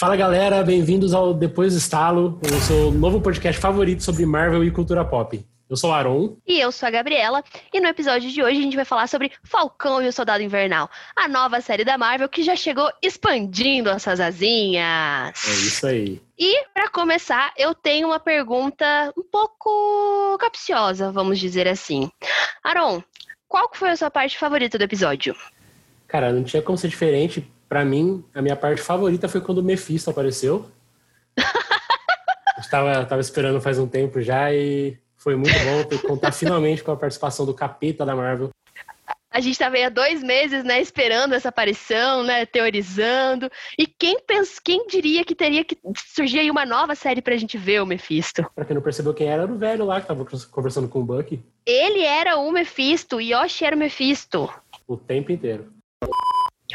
Fala 0.00 0.16
galera, 0.16 0.62
bem-vindos 0.62 1.12
ao 1.12 1.34
Depois 1.34 1.74
do 1.74 1.78
Estalo, 1.78 2.40
o 2.42 2.60
seu 2.62 2.90
novo 2.90 3.20
podcast 3.20 3.60
favorito 3.60 4.02
sobre 4.02 4.24
Marvel 4.24 4.64
e 4.64 4.70
cultura 4.70 5.04
pop. 5.04 5.44
Eu 5.68 5.76
sou 5.76 5.90
o 5.90 5.92
Aron. 5.92 6.38
E 6.46 6.58
eu 6.58 6.72
sou 6.72 6.86
a 6.86 6.90
Gabriela. 6.90 7.44
E 7.70 7.78
no 7.80 7.86
episódio 7.86 8.30
de 8.30 8.42
hoje 8.42 8.60
a 8.60 8.62
gente 8.62 8.76
vai 8.76 8.86
falar 8.86 9.08
sobre 9.08 9.30
Falcão 9.44 10.00
e 10.00 10.08
o 10.08 10.12
Soldado 10.12 10.42
Invernal, 10.42 10.88
a 11.14 11.28
nova 11.28 11.60
série 11.60 11.84
da 11.84 11.98
Marvel 11.98 12.30
que 12.30 12.42
já 12.42 12.56
chegou 12.56 12.90
expandindo 13.02 13.90
essas 13.90 14.20
asinhas. 14.20 15.34
É 15.46 15.50
isso 15.50 15.86
aí. 15.86 16.22
E 16.38 16.64
para 16.72 16.88
começar, 16.88 17.52
eu 17.58 17.74
tenho 17.74 18.08
uma 18.08 18.18
pergunta 18.18 19.12
um 19.14 19.22
pouco 19.22 20.38
capciosa, 20.40 21.12
vamos 21.12 21.38
dizer 21.38 21.68
assim. 21.68 22.10
Aron, 22.64 23.02
qual 23.46 23.70
foi 23.74 23.90
a 23.90 23.96
sua 23.96 24.10
parte 24.10 24.38
favorita 24.38 24.78
do 24.78 24.84
episódio? 24.84 25.36
Cara, 26.08 26.32
não 26.32 26.42
tinha 26.42 26.62
como 26.62 26.78
ser 26.78 26.88
diferente. 26.88 27.46
Para 27.70 27.84
mim, 27.84 28.24
a 28.34 28.42
minha 28.42 28.56
parte 28.56 28.82
favorita 28.82 29.28
foi 29.28 29.40
quando 29.40 29.58
o 29.58 29.62
Mephisto 29.62 30.10
apareceu. 30.10 30.68
Estava 32.58 33.04
tava 33.06 33.20
esperando 33.20 33.60
faz 33.60 33.78
um 33.78 33.86
tempo 33.86 34.20
já 34.20 34.52
e 34.52 34.98
foi 35.16 35.36
muito 35.36 35.54
bom 35.54 36.08
contar 36.08 36.32
finalmente 36.32 36.82
com 36.82 36.90
a 36.90 36.96
participação 36.96 37.46
do 37.46 37.54
capeta 37.54 38.04
da 38.04 38.16
Marvel. 38.16 38.50
A 39.30 39.38
gente 39.38 39.52
estava 39.52 39.76
aí 39.76 39.84
há 39.84 39.88
dois 39.88 40.20
meses, 40.20 40.64
né, 40.64 40.80
esperando 40.80 41.34
essa 41.34 41.50
aparição, 41.50 42.24
né, 42.24 42.44
teorizando. 42.44 43.48
E 43.78 43.86
quem 43.86 44.18
pensa, 44.18 44.60
quem 44.62 44.88
diria 44.88 45.24
que 45.24 45.36
teria 45.36 45.64
que 45.64 45.78
surgir 45.94 46.40
aí 46.40 46.50
uma 46.50 46.66
nova 46.66 46.96
série 46.96 47.22
pra 47.22 47.36
gente 47.36 47.56
ver 47.56 47.80
o 47.80 47.86
Mephisto? 47.86 48.44
Pra 48.52 48.64
quem 48.64 48.74
não 48.74 48.82
percebeu 48.82 49.14
quem 49.14 49.28
era, 49.28 49.44
era 49.44 49.52
o 49.52 49.56
velho 49.56 49.84
lá 49.84 50.00
que 50.00 50.08
tava 50.08 50.26
conversando 50.50 50.88
com 50.88 50.98
o 50.98 51.04
Bucky. 51.04 51.40
Ele 51.64 52.02
era 52.02 52.36
o 52.36 52.50
Mephisto, 52.50 53.20
Yoshi 53.20 53.64
era 53.64 53.76
o 53.76 53.78
Mephisto. 53.78 54.52
O 54.88 54.96
tempo 54.96 55.30
inteiro. 55.30 55.79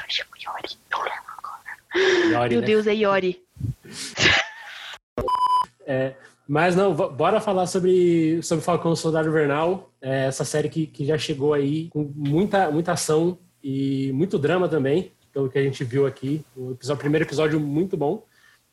Yoshi 0.06 0.24
ou 0.24 0.54
Yori? 0.54 0.78
Não 0.92 1.00
lembro 1.00 1.34
agora. 1.38 2.32
Yori, 2.32 2.50
Meu 2.52 2.62
né? 2.62 2.68
Deus, 2.68 2.88
é 2.88 2.94
Yori. 2.94 3.44
é, 5.86 6.14
mas 6.48 6.76
não, 6.76 6.94
bora 6.94 7.42
falar 7.42 7.68
sobre, 7.68 8.42
sobre 8.44 8.64
Falcão 8.64 8.96
Soldado 8.96 9.30
Invernal, 9.30 9.90
é 10.02 10.26
essa 10.26 10.46
série 10.46 10.70
que, 10.70 10.86
que 10.86 11.06
já 11.06 11.18
chegou 11.18 11.54
aí 11.54 11.90
com 11.90 12.12
muita, 12.16 12.70
muita 12.70 12.92
ação 12.92 13.40
e 13.64 14.12
muito 14.14 14.38
drama 14.38 14.70
também, 14.70 15.12
pelo 15.34 15.50
que 15.50 15.58
a 15.58 15.64
gente 15.64 15.84
viu 15.84 16.06
aqui. 16.06 16.46
O, 16.56 16.72
episódio, 16.72 17.00
o 17.00 17.00
primeiro 17.00 17.26
episódio 17.26 17.60
muito 17.60 17.98
bom. 17.98 18.24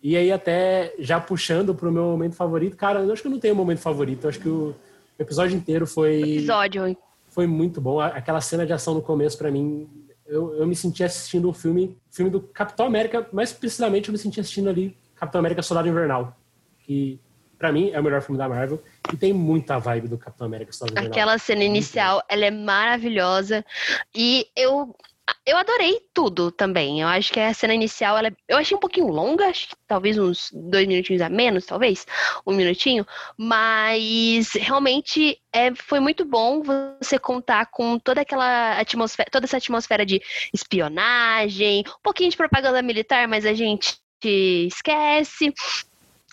E 0.02 0.16
aí 0.16 0.32
até 0.32 0.94
já 0.98 1.20
puxando 1.20 1.74
pro 1.74 1.92
meu 1.92 2.04
momento 2.04 2.34
favorito, 2.34 2.76
cara, 2.76 3.00
eu 3.00 3.12
acho 3.12 3.22
que 3.22 3.28
eu 3.28 3.32
não 3.32 3.38
tenho 3.38 3.54
um 3.54 3.58
momento 3.58 3.78
favorito, 3.78 4.24
eu 4.24 4.30
acho 4.30 4.40
que 4.40 4.48
o 4.48 4.74
episódio 5.18 5.56
inteiro 5.56 5.86
foi... 5.86 6.20
Episódio. 6.20 6.96
Foi 7.28 7.46
muito 7.46 7.80
bom. 7.80 7.98
Aquela 7.98 8.42
cena 8.42 8.66
de 8.66 8.74
ação 8.74 8.92
no 8.92 9.00
começo, 9.00 9.38
para 9.38 9.50
mim, 9.50 9.88
eu, 10.32 10.54
eu 10.56 10.66
me 10.66 10.74
senti 10.74 11.04
assistindo 11.04 11.48
o 11.48 11.52
filme, 11.52 11.98
filme 12.10 12.30
do 12.30 12.40
Capitão 12.40 12.86
América, 12.86 13.28
mais 13.32 13.52
precisamente 13.52 14.08
eu 14.08 14.12
me 14.12 14.18
senti 14.18 14.40
assistindo 14.40 14.68
ali 14.68 14.96
Capitão 15.14 15.38
América 15.38 15.62
Soldado 15.62 15.88
Invernal, 15.88 16.36
que 16.80 17.20
para 17.58 17.70
mim, 17.70 17.90
é 17.92 18.00
o 18.00 18.02
melhor 18.02 18.20
filme 18.20 18.36
da 18.36 18.48
Marvel. 18.48 18.82
E 19.12 19.16
tem 19.16 19.32
muita 19.32 19.78
vibe 19.78 20.08
do 20.08 20.18
Capitão 20.18 20.48
América 20.48 20.72
Soldado 20.72 21.06
Aquela 21.06 21.38
cena 21.38 21.62
inicial, 21.62 22.20
ela 22.28 22.44
é 22.44 22.50
maravilhosa. 22.50 23.64
E 24.12 24.48
eu 24.56 24.96
eu 25.44 25.56
adorei 25.56 26.00
tudo 26.14 26.50
também. 26.52 27.00
Eu 27.00 27.08
acho 27.08 27.32
que 27.32 27.40
a 27.40 27.52
cena 27.52 27.74
inicial, 27.74 28.16
ela, 28.16 28.32
eu 28.48 28.56
achei 28.56 28.76
um 28.76 28.80
pouquinho 28.80 29.08
longa, 29.08 29.46
acho 29.46 29.68
que 29.68 29.76
talvez 29.86 30.18
uns 30.18 30.50
dois 30.52 30.86
minutinhos 30.86 31.20
a 31.20 31.28
menos, 31.28 31.66
talvez, 31.66 32.06
um 32.46 32.52
minutinho. 32.52 33.06
Mas 33.36 34.52
realmente 34.52 35.40
é, 35.52 35.74
foi 35.74 36.00
muito 36.00 36.24
bom 36.24 36.62
você 36.62 37.18
contar 37.18 37.66
com 37.66 37.98
toda 37.98 38.20
aquela 38.20 38.78
atmosfera, 38.78 39.28
toda 39.30 39.46
essa 39.46 39.56
atmosfera 39.56 40.06
de 40.06 40.22
espionagem, 40.52 41.84
um 41.86 42.02
pouquinho 42.02 42.30
de 42.30 42.36
propaganda 42.36 42.80
militar, 42.82 43.26
mas 43.26 43.44
a 43.44 43.52
gente 43.52 43.98
esquece 44.24 45.52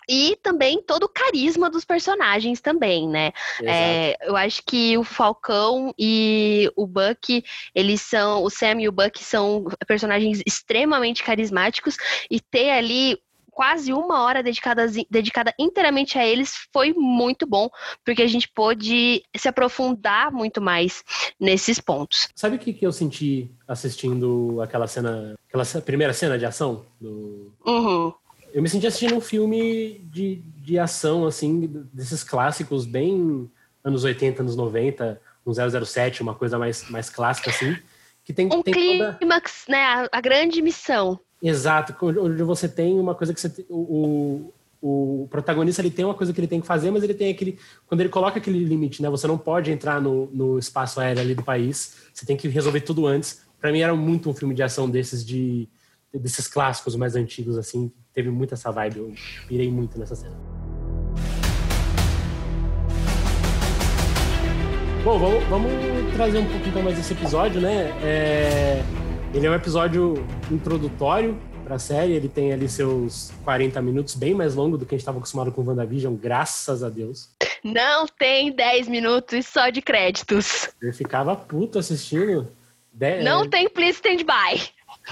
e 0.10 0.36
também 0.42 0.82
todo 0.82 1.04
o 1.04 1.10
carisma 1.10 1.70
dos 1.70 1.86
personagens 1.86 2.60
também, 2.60 3.08
né? 3.08 3.32
É, 3.62 4.18
eu 4.28 4.36
acho 4.36 4.64
que 4.66 4.98
o 4.98 5.04
Falcão 5.04 5.94
e 5.98 6.68
o 6.76 6.88
Buck, 6.88 7.44
eles 7.76 8.02
são, 8.02 8.44
o 8.44 8.50
Sam 8.50 8.82
e 8.82 8.90
o 8.90 8.92
Buck 8.92 9.24
são 9.24 9.66
personagens 9.88 10.42
extremamente 10.48 11.24
carismáticos 11.24 11.96
e 12.30 12.40
ter 12.40 12.72
ali 12.72 13.20
quase 13.52 13.94
uma 13.94 14.24
hora 14.24 14.42
dedicada, 14.42 14.88
dedicada 15.12 15.54
inteiramente 15.60 16.18
a 16.18 16.26
eles 16.26 16.54
foi 16.72 16.94
muito 16.94 17.46
bom, 17.46 17.70
porque 18.04 18.24
a 18.24 18.28
gente 18.28 18.48
pôde 18.48 19.22
se 19.36 19.48
aprofundar 19.48 20.32
muito 20.32 20.60
mais 20.60 21.04
nesses 21.40 21.80
pontos. 21.80 22.30
Sabe 22.34 22.56
o 22.56 22.60
que, 22.60 22.74
que 22.74 22.88
eu 22.88 22.92
senti 22.92 23.52
assistindo 23.68 24.60
aquela 24.62 24.88
cena, 24.88 25.36
aquela 25.48 25.66
primeira 25.82 26.14
cena 26.14 26.40
de 26.40 26.46
ação 26.46 26.84
do. 27.00 27.54
Uhum 27.64 28.14
eu 28.54 28.62
me 28.62 28.70
senti 28.70 28.88
assistindo 28.88 29.16
um 29.16 29.22
filme 29.22 30.00
de, 30.12 30.36
de 30.58 30.80
ação, 30.80 31.26
assim, 31.26 31.86
desses 31.94 32.24
clássicos 32.24 32.86
bem 32.86 33.50
anos 33.84 34.04
80, 34.04 34.42
anos 34.42 34.56
90, 34.56 35.20
um 35.46 35.86
007, 35.86 36.22
uma 36.22 36.36
coisa 36.36 36.58
mais, 36.58 36.90
mais 36.90 37.10
clássica, 37.10 37.50
assim. 37.50 37.76
Que 38.24 38.34
tem, 38.34 38.48
um 38.48 38.62
tem 38.62 38.74
clímax, 38.74 39.66
toda... 39.66 39.78
né? 39.78 39.84
A, 39.84 40.10
a, 40.12 40.22
grande 40.22 40.62
missão. 40.62 41.20
Exato, 41.42 41.96
onde 42.06 42.44
você 42.44 42.68
tem 42.68 43.00
uma 43.00 43.16
coisa 43.16 43.34
que 43.34 43.42
você. 43.42 43.66
O, 43.70 44.54
o, 44.82 45.24
o 45.24 45.28
protagonista 45.30 45.82
ele 45.82 45.90
tem 45.90 46.06
uma 46.06 46.14
coisa 46.14 46.32
que 46.32 46.40
ele 46.40 46.48
tem 46.48 46.62
que 46.62 46.68
fazer, 46.68 46.92
mas 46.92 47.04
ele 47.04 47.14
tem 47.14 47.32
aquele. 47.32 47.58
Quando 47.88 48.02
ele 48.02 48.10
coloca 48.10 48.38
aquele 48.38 48.60
limite, 48.60 49.02
né? 49.02 49.10
Você 49.10 49.26
não 49.26 49.38
pode 49.38 49.72
entrar 49.72 50.00
no, 50.00 50.28
no 50.28 50.60
espaço 50.60 51.00
aéreo 51.00 51.22
ali 51.22 51.34
do 51.34 51.44
país, 51.44 51.96
você 52.14 52.26
tem 52.26 52.38
que 52.38 52.48
resolver 52.48 52.82
tudo 52.82 53.08
antes. 53.08 53.42
Para 53.60 53.72
mim 53.72 53.80
era 53.80 53.96
muito 53.96 54.30
um 54.30 54.34
filme 54.34 54.54
de 54.54 54.64
ação 54.64 54.90
desses 54.90 55.26
de 55.26 55.68
desses 56.14 56.48
clássicos 56.48 56.96
mais 56.96 57.16
antigos, 57.16 57.58
assim, 57.58 57.92
teve 58.14 58.30
muito 58.30 58.54
essa 58.54 58.72
vibe. 58.72 58.98
Eu 58.98 59.14
pirei 59.48 59.72
muito 59.72 59.98
nessa 60.00 60.16
cena. 60.16 60.38
Bom, 65.04 65.18
vamos, 65.18 65.44
vamos 65.46 65.72
trazer 66.14 66.40
um 66.40 66.46
pouco 66.46 66.68
então 66.68 66.84
mais 66.84 67.00
esse 67.00 67.14
episódio, 67.14 67.62
né? 67.62 67.90
É, 68.04 68.84
ele 69.34 69.48
é 69.48 69.50
um 69.50 69.56
episódio 69.56 70.16
introdutório 70.52 71.40
para 71.64 71.76
a 71.76 71.80
série, 71.80 72.14
ele 72.14 72.28
tem 72.28 72.52
ali 72.52 72.68
seus 72.68 73.32
40 73.44 73.82
minutos, 73.82 74.16
bem 74.16 74.34
mais 74.34 74.56
longo 74.56 74.78
do 74.78 74.86
que 74.86 74.96
a 74.96 74.98
gente 74.98 75.04
estava 75.04 75.20
acostumado 75.20 75.52
com 75.52 75.62
o 75.62 75.66
WandaVision, 75.66 76.16
graças 76.16 76.84
a 76.84 76.90
Deus. 76.90 77.30
Não 77.64 78.08
tem 78.08 78.52
10 78.52 78.88
minutos 78.88 79.46
só 79.46 79.70
de 79.70 79.82
créditos. 79.82 80.70
Eu 80.82 80.94
ficava 80.94 81.36
puto 81.36 81.78
assistindo. 81.78 82.52
De... 82.92 83.22
Não 83.22 83.48
tem 83.48 83.70
please 83.70 83.96
stand 83.96 84.26
by. 84.26 84.62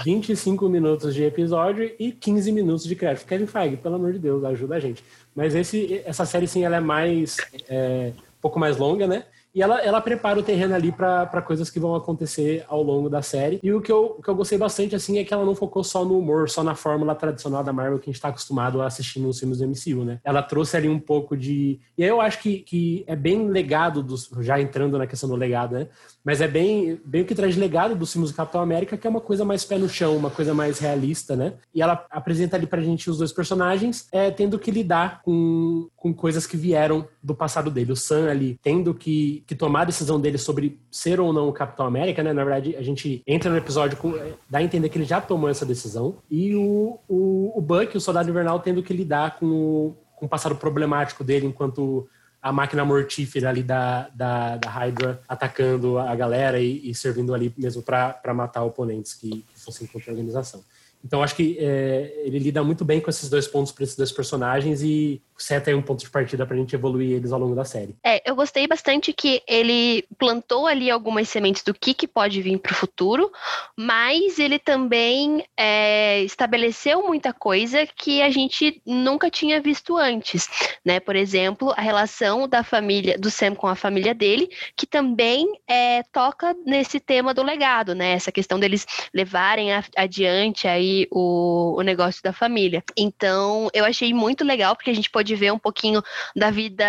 25 0.02 0.68
minutos 0.68 1.14
de 1.14 1.24
episódio 1.24 1.90
e 1.98 2.12
15 2.12 2.52
minutos 2.52 2.84
de 2.84 2.94
crédito. 2.94 3.26
Kevin 3.26 3.46
Feige, 3.46 3.76
pelo 3.76 3.96
amor 3.96 4.12
de 4.12 4.18
Deus, 4.18 4.44
ajuda 4.44 4.76
a 4.76 4.80
gente. 4.80 5.02
Mas 5.34 5.54
esse, 5.54 6.02
essa 6.04 6.24
série, 6.24 6.46
sim, 6.46 6.64
ela 6.64 6.76
é 6.76 6.80
mais... 6.80 7.36
É, 7.68 8.12
um 8.16 8.40
pouco 8.40 8.58
mais 8.58 8.76
longa, 8.76 9.06
né? 9.06 9.24
E 9.54 9.62
ela, 9.62 9.80
ela 9.80 10.00
prepara 10.00 10.38
o 10.38 10.42
terreno 10.42 10.74
ali 10.74 10.92
para 10.92 11.42
coisas 11.42 11.70
que 11.70 11.80
vão 11.80 11.94
acontecer 11.94 12.64
ao 12.68 12.82
longo 12.82 13.08
da 13.08 13.22
série. 13.22 13.58
E 13.62 13.72
o 13.72 13.80
que, 13.80 13.90
eu, 13.90 14.16
o 14.18 14.22
que 14.22 14.28
eu 14.28 14.34
gostei 14.34 14.58
bastante, 14.58 14.94
assim, 14.94 15.18
é 15.18 15.24
que 15.24 15.32
ela 15.32 15.44
não 15.44 15.54
focou 15.54 15.82
só 15.82 16.04
no 16.04 16.18
humor, 16.18 16.48
só 16.48 16.62
na 16.62 16.74
fórmula 16.74 17.14
tradicional 17.14 17.64
da 17.64 17.72
Marvel 17.72 17.98
que 17.98 18.04
a 18.04 18.12
gente 18.12 18.16
está 18.16 18.28
acostumado 18.28 18.80
a 18.82 18.86
assistir 18.86 19.20
nos 19.20 19.38
filmes 19.38 19.58
do 19.58 19.66
MCU, 19.66 20.04
né? 20.04 20.20
Ela 20.22 20.42
trouxe 20.42 20.76
ali 20.76 20.88
um 20.88 21.00
pouco 21.00 21.36
de. 21.36 21.80
E 21.96 22.02
aí 22.02 22.08
eu 22.08 22.20
acho 22.20 22.40
que, 22.40 22.60
que 22.60 23.04
é 23.06 23.16
bem 23.16 23.48
legado 23.48 24.02
dos. 24.02 24.30
Já 24.40 24.60
entrando 24.60 24.98
na 24.98 25.06
questão 25.06 25.28
do 25.28 25.36
legado, 25.36 25.74
né? 25.74 25.88
Mas 26.24 26.40
é 26.40 26.48
bem, 26.48 27.00
bem 27.04 27.22
o 27.22 27.24
que 27.24 27.34
traz 27.34 27.56
legado 27.56 27.94
dos 27.94 28.12
filmes 28.12 28.30
do 28.30 28.36
Capitão 28.36 28.60
América, 28.60 28.96
que 28.96 29.06
é 29.06 29.10
uma 29.10 29.20
coisa 29.20 29.44
mais 29.44 29.64
pé 29.64 29.78
no 29.78 29.88
chão, 29.88 30.16
uma 30.16 30.30
coisa 30.30 30.52
mais 30.52 30.78
realista, 30.78 31.34
né? 31.34 31.54
E 31.74 31.80
ela 31.80 32.04
apresenta 32.10 32.56
ali 32.56 32.66
pra 32.66 32.82
gente 32.82 33.08
os 33.08 33.18
dois 33.18 33.32
personagens 33.32 34.06
é, 34.12 34.30
tendo 34.30 34.58
que 34.58 34.70
lidar 34.70 35.22
com, 35.22 35.88
com 35.96 36.12
coisas 36.12 36.46
que 36.46 36.56
vieram 36.56 37.06
do 37.28 37.34
passado 37.34 37.70
dele. 37.70 37.92
O 37.92 37.96
Sam 37.96 38.30
ali 38.30 38.58
tendo 38.62 38.92
que 38.92 39.44
que 39.46 39.54
tomar 39.54 39.82
a 39.82 39.84
decisão 39.84 40.20
dele 40.20 40.38
sobre 40.38 40.80
ser 40.90 41.20
ou 41.20 41.32
não 41.32 41.48
o 41.48 41.52
Capitão 41.52 41.86
América, 41.86 42.22
né? 42.22 42.32
Na 42.32 42.42
verdade, 42.42 42.74
a 42.74 42.82
gente 42.82 43.22
entra 43.26 43.50
no 43.50 43.56
episódio 43.56 43.96
com. 43.96 44.16
É, 44.16 44.32
dá 44.48 44.58
a 44.58 44.62
entender 44.62 44.88
que 44.88 44.98
ele 44.98 45.04
já 45.04 45.20
tomou 45.20 45.48
essa 45.48 45.64
decisão. 45.64 46.16
E 46.30 46.54
o, 46.56 46.98
o, 47.06 47.52
o 47.56 47.60
Buck, 47.60 47.96
o 47.96 48.00
Soldado 48.00 48.28
Invernal, 48.30 48.58
tendo 48.60 48.82
que 48.82 48.92
lidar 48.92 49.38
com 49.38 49.46
o, 49.46 49.96
com 50.16 50.26
o 50.26 50.28
passado 50.28 50.56
problemático 50.56 51.22
dele 51.22 51.46
enquanto 51.46 52.08
a 52.40 52.52
máquina 52.52 52.84
mortífera 52.84 53.50
ali 53.50 53.62
da, 53.62 54.08
da, 54.14 54.56
da 54.56 54.70
Hydra 54.70 55.20
atacando 55.28 55.98
a 55.98 56.14
galera 56.14 56.58
e, 56.60 56.88
e 56.88 56.94
servindo 56.94 57.34
ali 57.34 57.52
mesmo 57.58 57.82
para 57.82 58.32
matar 58.32 58.62
oponentes 58.62 59.12
que, 59.12 59.44
que 59.52 59.60
fossem 59.60 59.86
contra 59.86 60.10
a 60.10 60.12
organização. 60.12 60.62
Então 61.04 61.22
acho 61.22 61.34
que 61.34 61.56
é, 61.60 62.22
ele 62.24 62.38
lida 62.38 62.62
muito 62.62 62.84
bem 62.84 63.00
com 63.00 63.10
esses 63.10 63.28
dois 63.28 63.46
pontos 63.46 63.72
para 63.72 63.84
esses 63.84 63.96
dois 63.96 64.12
personagens 64.12 64.82
e 64.82 65.22
seta 65.38 65.70
aí 65.70 65.74
um 65.74 65.82
ponto 65.82 66.00
de 66.00 66.10
partida 66.10 66.44
para 66.44 66.56
a 66.56 66.58
gente 66.58 66.74
evoluir 66.74 67.12
eles 67.12 67.32
ao 67.32 67.38
longo 67.38 67.54
da 67.54 67.64
série. 67.64 67.94
É, 68.04 68.28
eu 68.28 68.34
gostei 68.34 68.66
bastante 68.66 69.12
que 69.12 69.40
ele 69.46 70.04
plantou 70.18 70.66
ali 70.66 70.90
algumas 70.90 71.28
sementes 71.28 71.62
do 71.62 71.72
que, 71.72 71.94
que 71.94 72.08
pode 72.08 72.42
vir 72.42 72.58
para 72.58 72.72
o 72.72 72.76
futuro, 72.76 73.30
mas 73.76 74.38
ele 74.38 74.58
também 74.58 75.44
é, 75.56 76.22
estabeleceu 76.22 77.06
muita 77.06 77.32
coisa 77.32 77.86
que 77.86 78.20
a 78.20 78.30
gente 78.30 78.82
nunca 78.84 79.30
tinha 79.30 79.60
visto 79.60 79.96
antes, 79.96 80.48
né? 80.84 80.98
Por 80.98 81.14
exemplo, 81.14 81.72
a 81.76 81.80
relação 81.80 82.48
da 82.48 82.64
família 82.64 83.16
do 83.16 83.30
Sam 83.30 83.54
com 83.54 83.68
a 83.68 83.76
família 83.76 84.14
dele, 84.14 84.50
que 84.76 84.86
também 84.86 85.46
é, 85.68 86.02
toca 86.12 86.54
nesse 86.66 86.98
tema 86.98 87.32
do 87.32 87.42
legado, 87.42 87.94
né? 87.94 88.12
Essa 88.12 88.32
questão 88.32 88.58
deles 88.58 88.86
levarem 89.14 89.68
adiante 89.96 90.66
aí 90.66 91.06
o, 91.10 91.76
o 91.78 91.82
negócio 91.82 92.22
da 92.22 92.32
família. 92.32 92.82
Então, 92.96 93.68
eu 93.72 93.84
achei 93.84 94.12
muito 94.12 94.44
legal, 94.44 94.74
porque 94.74 94.90
a 94.90 94.94
gente 94.94 95.10
pode 95.28 95.34
ver 95.34 95.52
um 95.52 95.58
pouquinho 95.58 96.02
da 96.34 96.50
vida 96.50 96.86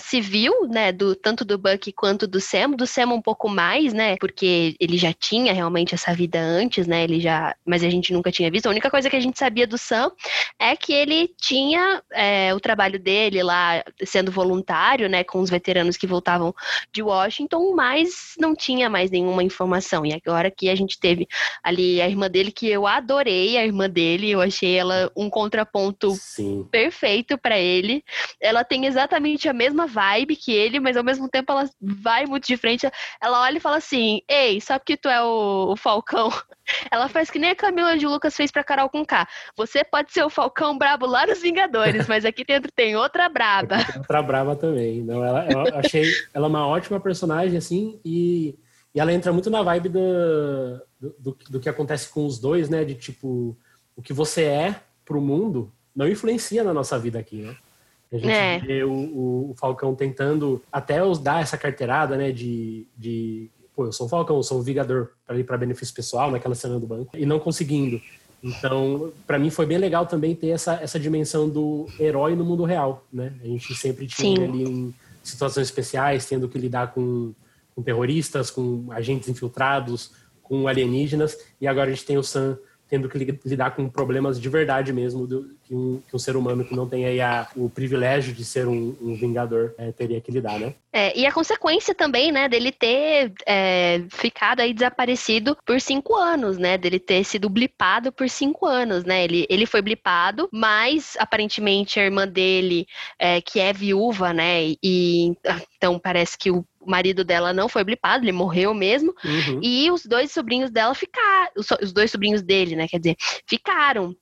civil, 0.00 0.52
né, 0.68 0.92
do 0.92 1.14
tanto 1.14 1.44
do 1.44 1.56
Buck 1.56 1.90
quanto 1.92 2.26
do 2.26 2.40
Sam, 2.40 2.72
do 2.72 2.86
Sam 2.86 3.06
um 3.14 3.22
pouco 3.22 3.48
mais, 3.48 3.94
né, 3.94 4.16
porque 4.18 4.74
ele 4.78 4.98
já 4.98 5.12
tinha 5.12 5.54
realmente 5.54 5.94
essa 5.94 6.12
vida 6.12 6.38
antes, 6.38 6.86
né, 6.86 7.04
ele 7.04 7.18
já, 7.18 7.56
mas 7.64 7.82
a 7.82 7.88
gente 7.88 8.12
nunca 8.12 8.30
tinha 8.30 8.50
visto. 8.50 8.66
A 8.66 8.70
única 8.70 8.90
coisa 8.90 9.08
que 9.08 9.16
a 9.16 9.20
gente 9.20 9.38
sabia 9.38 9.66
do 9.66 9.78
Sam 9.78 10.10
é 10.58 10.76
que 10.76 10.92
ele 10.92 11.28
tinha 11.40 12.02
é, 12.12 12.54
o 12.54 12.60
trabalho 12.60 12.98
dele 12.98 13.42
lá 13.42 13.82
sendo 14.04 14.30
voluntário, 14.30 15.08
né, 15.08 15.24
com 15.24 15.40
os 15.40 15.48
veteranos 15.48 15.96
que 15.96 16.06
voltavam 16.06 16.54
de 16.92 17.02
Washington, 17.02 17.74
mas 17.74 18.34
não 18.38 18.54
tinha 18.54 18.90
mais 18.90 19.10
nenhuma 19.10 19.42
informação. 19.42 20.04
E 20.04 20.12
agora 20.12 20.50
que 20.50 20.68
a 20.68 20.74
gente 20.74 20.98
teve 20.98 21.26
ali 21.62 22.02
a 22.02 22.08
irmã 22.08 22.28
dele, 22.28 22.52
que 22.52 22.68
eu 22.68 22.86
adorei 22.86 23.56
a 23.56 23.64
irmã 23.64 23.88
dele, 23.88 24.30
eu 24.30 24.40
achei 24.40 24.76
ela 24.76 25.10
um 25.16 25.30
contraponto 25.30 26.10
Sim. 26.10 26.66
perfeito 26.70 27.38
para 27.38 27.58
ele. 27.58 27.77
Ela 28.40 28.64
tem 28.64 28.86
exatamente 28.86 29.48
a 29.48 29.52
mesma 29.52 29.86
vibe 29.86 30.36
que 30.36 30.52
ele, 30.52 30.80
mas 30.80 30.96
ao 30.96 31.04
mesmo 31.04 31.28
tempo 31.28 31.52
ela 31.52 31.68
vai 31.80 32.26
muito 32.26 32.46
de 32.46 32.56
frente. 32.56 32.88
Ela 33.20 33.42
olha 33.42 33.58
e 33.58 33.60
fala 33.60 33.76
assim: 33.76 34.20
Ei, 34.28 34.60
sabe 34.60 34.84
que 34.84 34.96
tu 34.96 35.08
é 35.08 35.22
o, 35.22 35.72
o 35.72 35.76
Falcão? 35.76 36.30
Ela 36.90 37.08
faz 37.08 37.30
que 37.30 37.38
nem 37.38 37.50
a 37.50 37.56
Camila 37.56 37.96
de 37.96 38.06
Lucas 38.06 38.36
fez 38.36 38.50
pra 38.50 38.62
Carol 38.62 38.90
com 38.90 39.04
K. 39.04 39.26
Você 39.56 39.82
pode 39.82 40.12
ser 40.12 40.22
o 40.22 40.30
Falcão 40.30 40.76
brabo 40.76 41.06
lá 41.06 41.26
nos 41.26 41.40
Vingadores, 41.40 42.06
mas 42.06 42.24
aqui 42.24 42.44
dentro 42.44 42.70
tem 42.70 42.94
outra 42.94 43.28
braba. 43.28 43.84
Tem 43.84 43.96
outra 43.96 44.22
braba 44.22 44.54
também. 44.54 45.02
Não, 45.02 45.24
ela, 45.24 45.46
eu 45.50 45.60
achei 45.78 46.04
ela 46.34 46.46
uma 46.46 46.66
ótima 46.66 47.00
personagem, 47.00 47.56
assim, 47.56 47.98
e, 48.04 48.58
e 48.94 49.00
ela 49.00 49.12
entra 49.12 49.32
muito 49.32 49.48
na 49.48 49.62
vibe 49.62 49.88
do, 49.88 50.82
do, 51.18 51.38
do 51.48 51.60
que 51.60 51.68
acontece 51.68 52.10
com 52.10 52.26
os 52.26 52.38
dois, 52.38 52.68
né? 52.68 52.84
De 52.84 52.94
tipo, 52.94 53.56
o 53.96 54.02
que 54.02 54.12
você 54.12 54.44
é 54.44 54.80
pro 55.04 55.20
mundo 55.20 55.72
não 55.94 56.06
influencia 56.06 56.62
na 56.62 56.72
nossa 56.72 56.98
vida 56.98 57.18
aqui, 57.18 57.42
né? 57.42 57.56
A 58.12 58.16
gente 58.16 58.30
é. 58.30 58.58
vê 58.58 58.84
o, 58.84 59.50
o, 59.50 59.54
Falcão 59.56 59.94
tentando 59.94 60.62
até 60.72 61.04
os 61.04 61.18
dar 61.18 61.42
essa 61.42 61.58
carteirada, 61.58 62.16
né? 62.16 62.32
De, 62.32 62.86
de 62.96 63.50
pô, 63.76 63.86
eu 63.86 63.92
sou 63.92 64.06
o 64.06 64.08
Falcão, 64.08 64.36
eu 64.36 64.42
sou 64.42 64.58
o 64.58 64.62
Vigador 64.62 65.10
para 65.26 65.38
ir 65.38 65.44
para 65.44 65.58
benefício 65.58 65.94
pessoal 65.94 66.30
naquela 66.30 66.54
cena 66.54 66.78
do 66.78 66.86
banco 66.86 67.16
e 67.16 67.26
não 67.26 67.38
conseguindo. 67.38 68.00
Então, 68.42 69.12
para 69.26 69.38
mim 69.38 69.50
foi 69.50 69.66
bem 69.66 69.78
legal 69.78 70.06
também 70.06 70.34
ter 70.34 70.48
essa, 70.48 70.74
essa 70.74 70.98
dimensão 70.98 71.48
do 71.48 71.86
herói 71.98 72.34
no 72.34 72.44
mundo 72.44 72.64
real, 72.64 73.04
né? 73.12 73.34
A 73.42 73.46
gente 73.46 73.74
sempre 73.74 74.06
tinha 74.06 74.36
Sim. 74.36 74.44
ali 74.44 74.62
em 74.62 74.94
situações 75.22 75.66
especiais, 75.66 76.24
tendo 76.24 76.48
que 76.48 76.58
lidar 76.58 76.94
com, 76.94 77.34
com 77.74 77.82
terroristas, 77.82 78.50
com 78.50 78.86
agentes 78.90 79.28
infiltrados, 79.28 80.12
com 80.42 80.66
alienígenas, 80.66 81.36
e 81.60 81.66
agora 81.66 81.90
a 81.90 81.92
gente 81.92 82.06
tem 82.06 82.16
o 82.16 82.22
Sam 82.22 82.58
tendo 82.88 83.08
que 83.08 83.18
lidar 83.44 83.72
com 83.72 83.88
problemas 83.88 84.40
de 84.40 84.48
verdade 84.48 84.92
mesmo 84.92 85.26
do, 85.26 85.50
que, 85.64 85.74
um, 85.74 86.00
que 86.08 86.16
um 86.16 86.18
ser 86.18 86.36
humano 86.36 86.64
que 86.64 86.74
não 86.74 86.88
tem 86.88 87.04
aí 87.04 87.20
a, 87.20 87.46
o 87.54 87.68
privilégio 87.68 88.32
de 88.32 88.44
ser 88.44 88.66
um, 88.66 88.96
um 89.00 89.14
vingador 89.14 89.74
é, 89.76 89.92
teria 89.92 90.20
que 90.20 90.32
lidar, 90.32 90.58
né? 90.58 90.74
É, 90.90 91.16
e 91.16 91.26
a 91.26 91.32
consequência 91.32 91.94
também, 91.94 92.32
né, 92.32 92.48
dele 92.48 92.72
ter 92.72 93.32
é, 93.46 94.02
ficado 94.08 94.60
aí 94.60 94.72
desaparecido 94.72 95.56
por 95.66 95.78
cinco 95.80 96.16
anos, 96.16 96.56
né, 96.56 96.78
dele 96.78 96.98
ter 96.98 97.22
sido 97.24 97.50
blipado 97.50 98.10
por 98.10 98.28
cinco 98.28 98.64
anos, 98.64 99.04
né, 99.04 99.24
ele, 99.24 99.46
ele 99.50 99.66
foi 99.66 99.82
blipado, 99.82 100.48
mas 100.50 101.14
aparentemente 101.18 102.00
a 102.00 102.04
irmã 102.04 102.26
dele, 102.26 102.86
é, 103.18 103.40
que 103.42 103.60
é 103.60 103.70
viúva, 103.72 104.32
né, 104.32 104.74
e 104.82 105.36
então 105.76 105.98
parece 105.98 106.38
que 106.38 106.50
o 106.50 106.64
o 106.88 106.90
marido 106.90 107.22
dela 107.22 107.52
não 107.52 107.68
foi 107.68 107.84
blipado, 107.84 108.24
ele 108.24 108.32
morreu 108.32 108.72
mesmo. 108.72 109.14
Uhum. 109.22 109.60
E 109.62 109.90
os 109.90 110.06
dois 110.06 110.32
sobrinhos 110.32 110.70
dela 110.70 110.94
ficaram, 110.94 111.52
os 111.54 111.92
dois 111.92 112.10
sobrinhos 112.10 112.40
dele, 112.42 112.74
né? 112.74 112.88
Quer 112.88 112.98
dizer, 112.98 113.16
ficaram. 113.46 114.16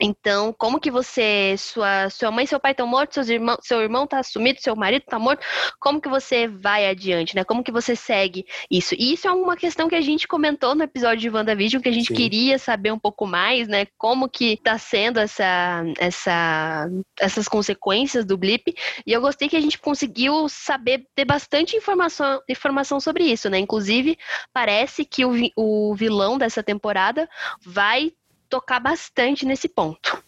Então, 0.00 0.52
como 0.52 0.80
que 0.80 0.90
você, 0.90 1.54
sua, 1.58 2.10
sua 2.10 2.30
mãe 2.30 2.44
e 2.44 2.48
seu 2.48 2.60
pai 2.60 2.72
estão 2.72 2.86
mortos, 2.86 3.14
seus 3.14 3.28
irmãos, 3.28 3.58
seu 3.62 3.80
irmão 3.80 4.04
está 4.04 4.22
sumido, 4.22 4.60
seu 4.60 4.74
marido 4.74 5.02
está 5.02 5.18
morto, 5.18 5.44
como 5.80 6.00
que 6.00 6.08
você 6.08 6.48
vai 6.48 6.88
adiante, 6.88 7.34
né? 7.34 7.44
Como 7.44 7.62
que 7.62 7.72
você 7.72 7.94
segue 7.94 8.44
isso? 8.70 8.94
E 8.98 9.12
isso 9.12 9.28
é 9.28 9.32
uma 9.32 9.56
questão 9.56 9.88
que 9.88 9.94
a 9.94 10.00
gente 10.00 10.26
comentou 10.26 10.74
no 10.74 10.82
episódio 10.82 11.20
de 11.20 11.30
WandaVision, 11.30 11.82
que 11.82 11.88
a 11.88 11.92
gente 11.92 12.08
Sim. 12.08 12.14
queria 12.14 12.58
saber 12.58 12.92
um 12.92 12.98
pouco 12.98 13.26
mais, 13.26 13.68
né? 13.68 13.86
Como 13.96 14.28
que 14.28 14.54
está 14.54 14.78
sendo 14.78 15.18
essa, 15.20 15.84
essa, 15.98 16.88
essas 17.20 17.46
consequências 17.48 18.24
do 18.24 18.36
blip. 18.36 18.74
E 19.06 19.12
eu 19.12 19.20
gostei 19.20 19.48
que 19.48 19.56
a 19.56 19.60
gente 19.60 19.78
conseguiu 19.78 20.48
saber, 20.48 21.06
ter 21.14 21.24
bastante 21.24 21.76
informação, 21.76 22.40
informação 22.48 22.98
sobre 23.00 23.24
isso, 23.24 23.48
né? 23.48 23.58
Inclusive, 23.58 24.18
parece 24.52 25.04
que 25.04 25.24
o, 25.24 25.32
o 25.56 25.94
vilão 25.94 26.36
dessa 26.36 26.62
temporada 26.62 27.28
vai 27.64 28.12
tocar 28.48 28.80
bastante 28.80 29.44
nesse 29.44 29.68
ponto. 29.68 30.22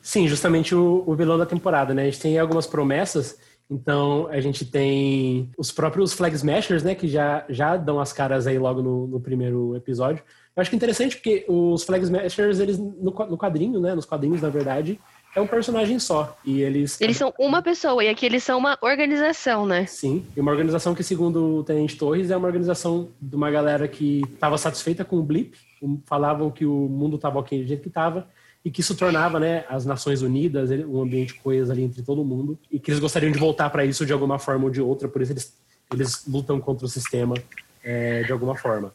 Sim, 0.00 0.26
justamente 0.26 0.74
o, 0.74 1.04
o 1.06 1.14
vilão 1.14 1.38
da 1.38 1.46
temporada, 1.46 1.94
né? 1.94 2.02
A 2.02 2.04
gente 2.06 2.20
tem 2.20 2.38
algumas 2.38 2.66
promessas. 2.66 3.38
Então, 3.70 4.26
a 4.28 4.40
gente 4.40 4.64
tem 4.64 5.50
os 5.58 5.70
próprios 5.70 6.14
Flag 6.14 6.34
Smashers, 6.34 6.82
né? 6.82 6.94
Que 6.94 7.06
já, 7.06 7.44
já 7.48 7.76
dão 7.76 8.00
as 8.00 8.12
caras 8.12 8.46
aí 8.46 8.58
logo 8.58 8.82
no, 8.82 9.06
no 9.06 9.20
primeiro 9.20 9.76
episódio. 9.76 10.22
Eu 10.56 10.60
acho 10.60 10.70
que 10.70 10.76
é 10.76 10.78
interessante 10.78 11.16
porque 11.16 11.44
os 11.46 11.84
Flag 11.84 12.02
Smashers, 12.02 12.58
eles, 12.58 12.78
no, 12.78 13.10
no 13.10 13.38
quadrinho, 13.38 13.78
né? 13.78 13.94
Nos 13.94 14.06
quadrinhos, 14.06 14.40
na 14.40 14.48
verdade, 14.48 14.98
é 15.36 15.40
um 15.40 15.46
personagem 15.46 15.98
só. 15.98 16.36
E 16.44 16.62
eles. 16.62 16.98
Eles 17.00 17.16
são 17.16 17.32
uma 17.38 17.60
pessoa, 17.60 18.02
e 18.02 18.08
aqui 18.08 18.24
eles 18.24 18.42
são 18.42 18.58
uma 18.58 18.78
organização, 18.80 19.66
né? 19.66 19.84
Sim. 19.86 20.24
E 20.34 20.40
uma 20.40 20.50
organização 20.50 20.94
que, 20.94 21.04
segundo 21.04 21.58
o 21.58 21.64
Tenente 21.64 21.96
Torres, 21.96 22.30
é 22.30 22.36
uma 22.36 22.46
organização 22.46 23.10
de 23.20 23.36
uma 23.36 23.50
galera 23.50 23.86
que 23.86 24.22
estava 24.32 24.56
satisfeita 24.56 25.04
com 25.04 25.16
o 25.16 25.22
Blip 25.22 25.54
falavam 26.06 26.50
que 26.50 26.64
o 26.64 26.88
mundo 26.88 27.16
estava 27.16 27.38
ok 27.38 27.60
do 27.62 27.66
jeito 27.68 27.82
que 27.82 27.88
estava 27.88 28.28
e 28.64 28.70
que 28.70 28.80
isso 28.80 28.96
tornava 28.96 29.38
né, 29.38 29.64
as 29.68 29.84
Nações 29.84 30.22
Unidas 30.22 30.70
um 30.70 31.00
ambiente 31.00 31.34
coeso 31.34 31.70
ali 31.72 31.82
entre 31.82 32.02
todo 32.02 32.24
mundo 32.24 32.58
e 32.70 32.78
que 32.78 32.90
eles 32.90 33.00
gostariam 33.00 33.32
de 33.32 33.38
voltar 33.38 33.70
para 33.70 33.84
isso 33.84 34.04
de 34.04 34.12
alguma 34.12 34.38
forma 34.38 34.64
ou 34.64 34.70
de 34.70 34.80
outra, 34.80 35.08
por 35.08 35.22
isso 35.22 35.32
eles, 35.32 35.56
eles 35.92 36.26
lutam 36.26 36.60
contra 36.60 36.84
o 36.84 36.88
sistema 36.88 37.34
é, 37.82 38.22
de 38.22 38.32
alguma 38.32 38.56
forma. 38.56 38.92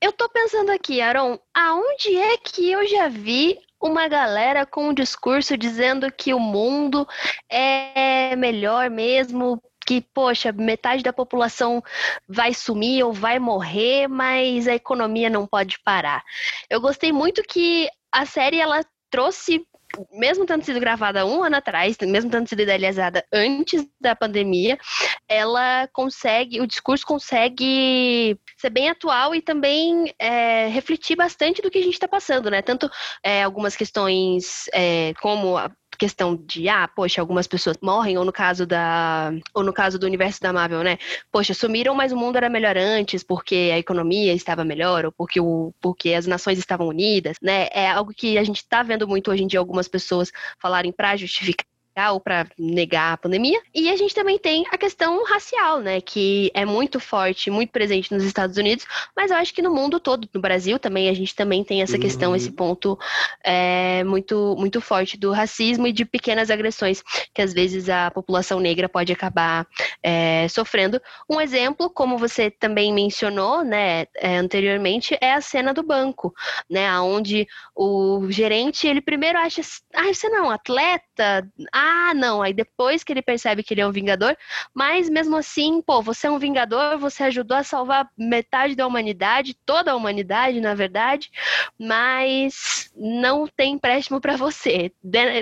Eu 0.00 0.12
tô 0.12 0.28
pensando 0.28 0.70
aqui, 0.70 1.00
Aaron, 1.00 1.38
aonde 1.52 2.16
é 2.16 2.36
que 2.36 2.70
eu 2.70 2.86
já 2.86 3.08
vi 3.08 3.58
uma 3.80 4.08
galera 4.08 4.66
com 4.66 4.88
um 4.88 4.94
discurso 4.94 5.56
dizendo 5.56 6.10
que 6.10 6.34
o 6.34 6.40
mundo 6.40 7.06
é 7.50 8.34
melhor 8.36 8.90
mesmo 8.90 9.60
que, 9.88 10.02
poxa, 10.12 10.52
metade 10.52 11.02
da 11.02 11.14
população 11.14 11.82
vai 12.28 12.52
sumir 12.52 13.02
ou 13.02 13.10
vai 13.10 13.38
morrer, 13.38 14.06
mas 14.06 14.68
a 14.68 14.74
economia 14.74 15.30
não 15.30 15.46
pode 15.46 15.78
parar. 15.82 16.22
Eu 16.68 16.78
gostei 16.78 17.10
muito 17.10 17.42
que 17.42 17.88
a 18.12 18.26
série 18.26 18.60
ela 18.60 18.84
trouxe 19.10 19.66
mesmo 20.12 20.44
tendo 20.44 20.62
sido 20.62 20.78
gravada 20.78 21.24
um 21.24 21.42
ano 21.42 21.56
atrás, 21.56 21.96
mesmo 22.02 22.30
tendo 22.30 22.46
sido 22.46 22.60
idealizada 22.60 23.24
antes 23.32 23.88
da 23.98 24.14
pandemia, 24.14 24.78
ela 25.26 25.88
consegue, 25.94 26.60
o 26.60 26.66
discurso 26.66 27.06
consegue 27.06 28.38
ser 28.58 28.68
bem 28.68 28.90
atual 28.90 29.34
e 29.34 29.40
também 29.40 30.12
é, 30.18 30.66
refletir 30.66 31.16
bastante 31.16 31.62
do 31.62 31.70
que 31.70 31.78
a 31.78 31.82
gente 31.82 31.94
está 31.94 32.06
passando, 32.06 32.50
né? 32.50 32.60
Tanto 32.60 32.90
é, 33.24 33.42
algumas 33.42 33.74
questões 33.74 34.68
é, 34.74 35.14
como 35.22 35.56
a 35.56 35.70
questão 35.98 36.36
de, 36.36 36.68
ah, 36.68 36.88
poxa, 36.88 37.20
algumas 37.20 37.46
pessoas 37.46 37.76
morrem, 37.82 38.16
ou 38.16 38.24
no 38.24 38.32
caso 38.32 38.64
da. 38.66 39.32
Ou 39.52 39.64
no 39.64 39.72
caso 39.72 39.98
do 39.98 40.06
universo 40.06 40.40
da 40.40 40.52
Marvel, 40.52 40.82
né? 40.82 40.98
Poxa, 41.32 41.52
sumiram, 41.52 41.94
mas 41.94 42.12
o 42.12 42.16
mundo 42.16 42.36
era 42.36 42.48
melhor 42.48 42.76
antes, 42.76 43.22
porque 43.22 43.70
a 43.74 43.78
economia 43.78 44.32
estava 44.32 44.64
melhor, 44.64 45.04
ou 45.06 45.12
porque, 45.12 45.40
o, 45.40 45.74
porque 45.80 46.14
as 46.14 46.26
nações 46.26 46.58
estavam 46.58 46.88
unidas, 46.88 47.36
né? 47.42 47.68
É 47.72 47.90
algo 47.90 48.12
que 48.14 48.38
a 48.38 48.44
gente 48.44 48.58
está 48.58 48.82
vendo 48.82 49.06
muito 49.08 49.30
hoje 49.30 49.42
em 49.42 49.46
dia 49.46 49.58
algumas 49.58 49.88
pessoas 49.88 50.30
falarem 50.58 50.92
para 50.92 51.16
justificar 51.16 51.66
ou 52.12 52.20
para 52.20 52.46
negar 52.58 53.12
a 53.12 53.16
pandemia. 53.16 53.60
E 53.74 53.88
a 53.88 53.96
gente 53.96 54.14
também 54.14 54.38
tem 54.38 54.64
a 54.70 54.78
questão 54.78 55.24
racial, 55.24 55.80
né, 55.80 56.00
que 56.00 56.50
é 56.54 56.64
muito 56.64 57.00
forte, 57.00 57.50
muito 57.50 57.70
presente 57.70 58.12
nos 58.12 58.22
Estados 58.22 58.56
Unidos, 58.56 58.86
mas 59.16 59.30
eu 59.30 59.36
acho 59.36 59.52
que 59.52 59.62
no 59.62 59.74
mundo 59.74 59.98
todo, 59.98 60.28
no 60.32 60.40
Brasil 60.40 60.78
também, 60.78 61.08
a 61.08 61.14
gente 61.14 61.34
também 61.34 61.64
tem 61.64 61.82
essa 61.82 61.98
questão, 61.98 62.34
esse 62.34 62.48
uhum. 62.48 62.54
ponto 62.54 62.98
é, 63.44 64.04
muito, 64.04 64.54
muito 64.58 64.80
forte 64.80 65.16
do 65.16 65.32
racismo 65.32 65.86
e 65.86 65.92
de 65.92 66.04
pequenas 66.04 66.50
agressões 66.50 67.02
que 67.34 67.42
às 67.42 67.52
vezes 67.52 67.88
a 67.88 68.10
população 68.10 68.60
negra 68.60 68.88
pode 68.88 69.12
acabar 69.12 69.66
é, 70.02 70.46
sofrendo. 70.48 71.00
Um 71.28 71.40
exemplo, 71.40 71.90
como 71.90 72.18
você 72.18 72.50
também 72.50 72.92
mencionou, 72.92 73.64
né, 73.64 74.06
é, 74.16 74.36
anteriormente, 74.36 75.16
é 75.20 75.32
a 75.32 75.40
cena 75.40 75.72
do 75.72 75.82
banco, 75.82 76.34
né, 76.68 76.98
onde 77.00 77.46
o 77.74 78.26
gerente, 78.30 78.86
ele 78.86 79.00
primeiro 79.00 79.38
acha, 79.38 79.62
ah, 79.94 80.12
você 80.12 80.28
não 80.28 80.50
é 80.50 80.54
atleta, 80.54 81.48
ah, 81.72 81.87
ah, 81.88 82.14
não, 82.14 82.42
aí 82.42 82.52
depois 82.52 83.02
que 83.02 83.12
ele 83.12 83.22
percebe 83.22 83.62
que 83.62 83.74
ele 83.74 83.80
é 83.80 83.86
um 83.86 83.92
Vingador, 83.92 84.36
mas 84.74 85.08
mesmo 85.08 85.36
assim, 85.36 85.80
pô, 85.80 86.02
você 86.02 86.26
é 86.26 86.30
um 86.30 86.38
Vingador, 86.38 86.98
você 86.98 87.24
ajudou 87.24 87.56
a 87.56 87.62
salvar 87.62 88.08
metade 88.16 88.74
da 88.74 88.86
humanidade, 88.86 89.56
toda 89.64 89.92
a 89.92 89.96
humanidade, 89.96 90.60
na 90.60 90.74
verdade, 90.74 91.30
mas 91.78 92.92
não 92.96 93.46
tem 93.46 93.74
empréstimo 93.74 94.20
para 94.20 94.36
você, 94.36 94.92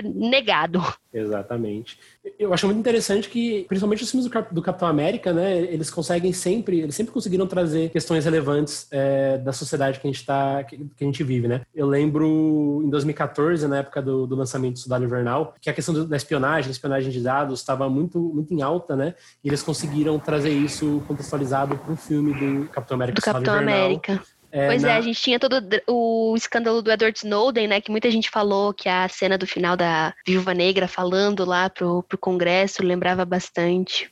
negado. 0.03 0.81
Exatamente. 1.13 1.99
Eu 2.37 2.53
acho 2.53 2.65
muito 2.65 2.79
interessante 2.79 3.29
que, 3.29 3.65
principalmente 3.67 4.03
os 4.03 4.11
filmes 4.11 4.29
do, 4.51 4.61
Capitão 4.61 4.87
América, 4.87 5.33
né, 5.33 5.59
eles 5.59 5.89
conseguem 5.89 6.33
sempre, 6.33 6.79
eles 6.79 6.95
sempre 6.95 7.13
conseguiram 7.13 7.47
trazer 7.47 7.89
questões 7.89 8.25
relevantes 8.25 8.87
é, 8.91 9.37
da 9.37 9.51
sociedade 9.53 9.99
que 9.99 10.07
a 10.07 10.11
gente 10.11 10.25
tá, 10.25 10.63
que, 10.63 10.77
que, 10.77 11.03
a 11.03 11.05
gente 11.05 11.23
vive, 11.23 11.47
né? 11.47 11.61
Eu 11.73 11.87
lembro 11.87 12.81
em 12.83 12.89
2014, 12.89 13.67
na 13.67 13.77
época 13.77 14.01
do, 14.01 14.25
do 14.27 14.35
lançamento 14.35 14.73
do 14.73 14.79
Soldado 14.79 15.05
Invernal, 15.05 15.55
que 15.61 15.69
a 15.69 15.73
questão 15.73 15.93
do, 15.93 16.05
da 16.05 16.17
espionagem, 16.17 16.71
espionagem 16.71 17.11
de 17.11 17.21
dados, 17.21 17.59
estava 17.59 17.89
muito, 17.89 18.19
muito 18.19 18.53
em 18.53 18.61
alta, 18.61 18.95
né? 18.95 19.13
E 19.43 19.47
eles 19.49 19.63
conseguiram 19.63 20.19
trazer 20.19 20.51
isso 20.51 21.03
contextualizado 21.07 21.77
para 21.77 21.91
um 21.91 21.97
filme 21.97 22.33
do 22.33 22.69
Capitão 22.69 22.95
América. 22.95 23.21
Do 23.21 23.23
Capitão 23.23 23.55
América. 23.55 24.21
É, 24.57 24.65
pois 24.65 24.83
é, 24.83 24.87
na... 24.87 24.93
é, 24.93 24.97
a 24.97 25.01
gente 25.01 25.21
tinha 25.21 25.39
todo 25.39 25.61
o 25.87 26.33
escândalo 26.35 26.81
do 26.81 26.91
Edward 26.91 27.15
Snowden, 27.15 27.67
né? 27.67 27.79
Que 27.79 27.91
muita 27.91 28.09
gente 28.09 28.27
falou 28.27 28.73
que 28.73 28.89
a 28.89 29.07
cena 29.07 29.37
do 29.37 29.45
final 29.45 29.77
da 29.77 30.15
Viúva 30.25 30.51
Negra 30.51 30.87
falando 30.87 31.45
lá 31.45 31.69
pro, 31.69 32.01
pro 32.01 32.17
Congresso 32.17 32.83
lembrava 32.83 33.23
bastante. 33.23 34.11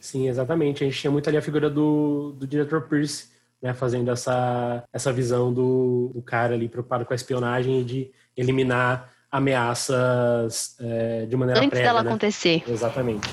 Sim, 0.00 0.28
exatamente. 0.28 0.82
A 0.82 0.86
gente 0.86 0.98
tinha 0.98 1.10
muito 1.12 1.28
ali 1.28 1.36
a 1.36 1.42
figura 1.42 1.70
do, 1.70 2.34
do 2.36 2.44
diretor 2.44 2.88
Pierce, 2.88 3.28
né? 3.62 3.72
Fazendo 3.72 4.10
essa, 4.10 4.82
essa 4.92 5.12
visão 5.12 5.52
do, 5.52 6.10
do 6.12 6.22
cara 6.22 6.54
ali 6.54 6.68
preocupado 6.68 7.04
com 7.04 7.12
a 7.12 7.16
espionagem 7.16 7.80
e 7.80 7.84
de 7.84 8.10
eliminar 8.36 9.12
ameaças 9.30 10.76
é, 10.80 11.26
de 11.26 11.36
maneira 11.36 11.60
Antes 11.60 11.70
prévia. 11.70 11.88
dela 11.88 12.02
né? 12.02 12.10
acontecer. 12.10 12.64
Exatamente. 12.66 13.28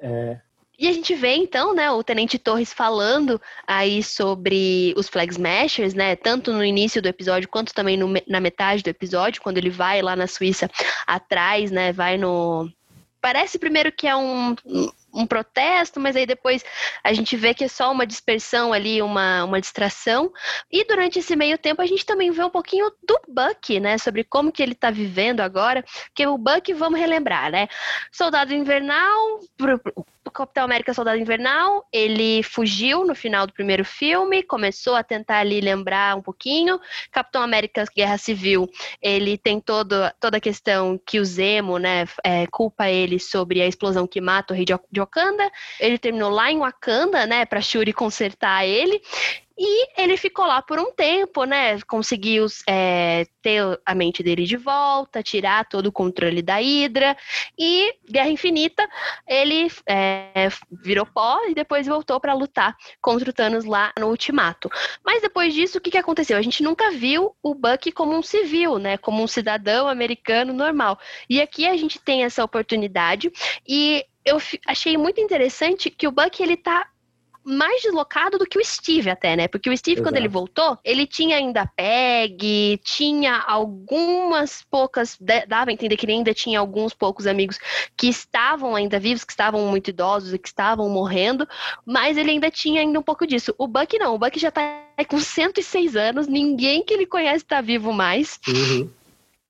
É, 0.00 0.38
e 0.84 0.88
a 0.88 0.92
gente 0.92 1.14
vê 1.14 1.34
então, 1.34 1.74
né, 1.74 1.90
o 1.90 2.04
Tenente 2.04 2.38
Torres 2.38 2.70
falando 2.70 3.40
aí 3.66 4.02
sobre 4.02 4.92
os 4.98 5.08
Flag 5.08 5.32
Smashers, 5.32 5.94
né, 5.94 6.14
tanto 6.14 6.52
no 6.52 6.62
início 6.62 7.00
do 7.00 7.08
episódio 7.08 7.48
quanto 7.48 7.72
também 7.72 7.96
no, 7.96 8.12
na 8.28 8.38
metade 8.38 8.82
do 8.82 8.88
episódio, 8.88 9.40
quando 9.40 9.56
ele 9.56 9.70
vai 9.70 10.02
lá 10.02 10.14
na 10.14 10.26
Suíça 10.26 10.70
atrás, 11.06 11.70
né, 11.70 11.90
vai 11.90 12.18
no 12.18 12.70
parece 13.18 13.58
primeiro 13.58 13.90
que 13.90 14.06
é 14.06 14.14
um, 14.14 14.54
um 15.10 15.26
protesto, 15.26 15.98
mas 15.98 16.14
aí 16.14 16.26
depois 16.26 16.62
a 17.02 17.14
gente 17.14 17.34
vê 17.34 17.54
que 17.54 17.64
é 17.64 17.68
só 17.68 17.90
uma 17.90 18.06
dispersão 18.06 18.70
ali, 18.70 19.00
uma, 19.00 19.44
uma 19.44 19.58
distração. 19.58 20.30
E 20.70 20.84
durante 20.84 21.20
esse 21.20 21.34
meio 21.34 21.56
tempo 21.56 21.80
a 21.80 21.86
gente 21.86 22.04
também 22.04 22.30
vê 22.30 22.44
um 22.44 22.50
pouquinho 22.50 22.92
do 23.02 23.18
Buck, 23.26 23.80
né? 23.80 23.96
Sobre 23.96 24.24
como 24.24 24.52
que 24.52 24.62
ele 24.62 24.74
tá 24.74 24.90
vivendo 24.90 25.40
agora. 25.40 25.82
Que 26.14 26.26
o 26.26 26.36
Buck, 26.36 26.70
vamos 26.74 27.00
relembrar, 27.00 27.50
né? 27.50 27.66
Soldado 28.12 28.52
Invernal, 28.52 29.40
Capitão 30.34 30.64
América 30.64 30.92
Soldado 30.92 31.16
Invernal, 31.16 31.86
ele 31.92 32.42
fugiu 32.42 33.04
no 33.06 33.14
final 33.14 33.46
do 33.46 33.52
primeiro 33.52 33.84
filme, 33.84 34.42
começou 34.42 34.96
a 34.96 35.04
tentar 35.04 35.38
ali 35.38 35.60
lembrar 35.60 36.16
um 36.16 36.20
pouquinho. 36.20 36.80
Capitão 37.12 37.40
América 37.40 37.84
Guerra 37.96 38.18
Civil, 38.18 38.68
ele 39.00 39.38
tem 39.38 39.60
todo, 39.60 39.94
toda 40.18 40.38
a 40.38 40.40
questão 40.40 41.00
que 41.06 41.20
o 41.20 41.24
Zemo, 41.24 41.78
né, 41.78 42.04
é, 42.24 42.48
culpa 42.48 42.90
ele 42.90 43.20
sobre 43.20 43.62
a 43.62 43.66
explosão 43.68 44.08
que 44.08 44.20
mata 44.20 44.52
o 44.52 44.56
rei 44.56 44.64
de 44.64 45.00
Wakanda. 45.00 45.48
Ele 45.78 45.98
terminou 45.98 46.30
lá 46.30 46.50
em 46.50 46.58
Wakanda, 46.58 47.26
né, 47.26 47.46
pra 47.46 47.60
Shuri 47.60 47.92
consertar 47.92 48.66
ele. 48.66 49.00
E 49.56 50.00
ele 50.00 50.16
ficou 50.16 50.44
lá 50.44 50.60
por 50.60 50.80
um 50.80 50.90
tempo, 50.92 51.44
né? 51.44 51.80
Conseguiu 51.82 52.46
é, 52.68 53.24
ter 53.40 53.62
a 53.86 53.94
mente 53.94 54.22
dele 54.22 54.44
de 54.44 54.56
volta, 54.56 55.22
tirar 55.22 55.68
todo 55.68 55.86
o 55.86 55.92
controle 55.92 56.42
da 56.42 56.56
Hydra. 56.56 57.16
E 57.56 57.94
Guerra 58.10 58.30
Infinita, 58.30 58.88
ele 59.26 59.68
é, 59.88 60.48
virou 60.82 61.06
pó 61.06 61.38
e 61.46 61.54
depois 61.54 61.86
voltou 61.86 62.18
para 62.18 62.34
lutar 62.34 62.76
contra 63.00 63.30
o 63.30 63.32
Thanos 63.32 63.64
lá 63.64 63.92
no 63.98 64.08
Ultimato. 64.08 64.68
Mas 65.04 65.22
depois 65.22 65.54
disso, 65.54 65.78
o 65.78 65.80
que, 65.80 65.92
que 65.92 65.98
aconteceu? 65.98 66.36
A 66.36 66.42
gente 66.42 66.62
nunca 66.62 66.90
viu 66.90 67.36
o 67.40 67.54
Bucky 67.54 67.92
como 67.92 68.16
um 68.16 68.22
civil, 68.22 68.78
né? 68.78 68.96
Como 68.96 69.22
um 69.22 69.28
cidadão 69.28 69.86
americano 69.86 70.52
normal. 70.52 70.98
E 71.30 71.40
aqui 71.40 71.66
a 71.66 71.76
gente 71.76 72.00
tem 72.00 72.24
essa 72.24 72.42
oportunidade. 72.42 73.30
E 73.66 74.04
eu 74.24 74.38
achei 74.66 74.96
muito 74.96 75.20
interessante 75.20 75.90
que 75.90 76.08
o 76.08 76.10
Bucky 76.10 76.42
ele 76.42 76.56
tá 76.56 76.88
mais 77.44 77.82
deslocado 77.82 78.38
do 78.38 78.46
que 78.46 78.58
o 78.58 78.64
Steve 78.64 79.10
até, 79.10 79.36
né? 79.36 79.46
Porque 79.46 79.68
o 79.68 79.76
Steve, 79.76 79.96
Exato. 79.96 80.08
quando 80.08 80.16
ele 80.16 80.28
voltou, 80.28 80.78
ele 80.82 81.06
tinha 81.06 81.36
ainda 81.36 81.66
PEG, 81.66 82.80
tinha 82.82 83.36
algumas 83.36 84.62
poucas, 84.70 85.18
dava 85.46 85.70
a 85.70 85.72
entender 85.72 85.96
que 85.96 86.06
ele 86.06 86.12
ainda 86.12 86.32
tinha 86.32 86.58
alguns 86.58 86.94
poucos 86.94 87.26
amigos 87.26 87.58
que 87.96 88.08
estavam 88.08 88.74
ainda 88.74 88.98
vivos, 88.98 89.24
que 89.24 89.32
estavam 89.32 89.66
muito 89.66 89.88
idosos 89.88 90.32
e 90.32 90.38
que 90.38 90.48
estavam 90.48 90.88
morrendo, 90.88 91.46
mas 91.84 92.16
ele 92.16 92.30
ainda 92.30 92.50
tinha 92.50 92.80
ainda 92.80 92.98
um 92.98 93.02
pouco 93.02 93.26
disso. 93.26 93.54
O 93.58 93.66
Buck 93.66 93.98
não, 93.98 94.14
o 94.14 94.18
Buck 94.18 94.38
já 94.38 94.50
tá 94.50 94.84
com 95.08 95.18
106 95.18 95.96
anos, 95.96 96.26
ninguém 96.26 96.82
que 96.82 96.94
ele 96.94 97.06
conhece 97.06 97.44
tá 97.44 97.60
vivo 97.60 97.92
mais. 97.92 98.40
Uhum. 98.48 98.90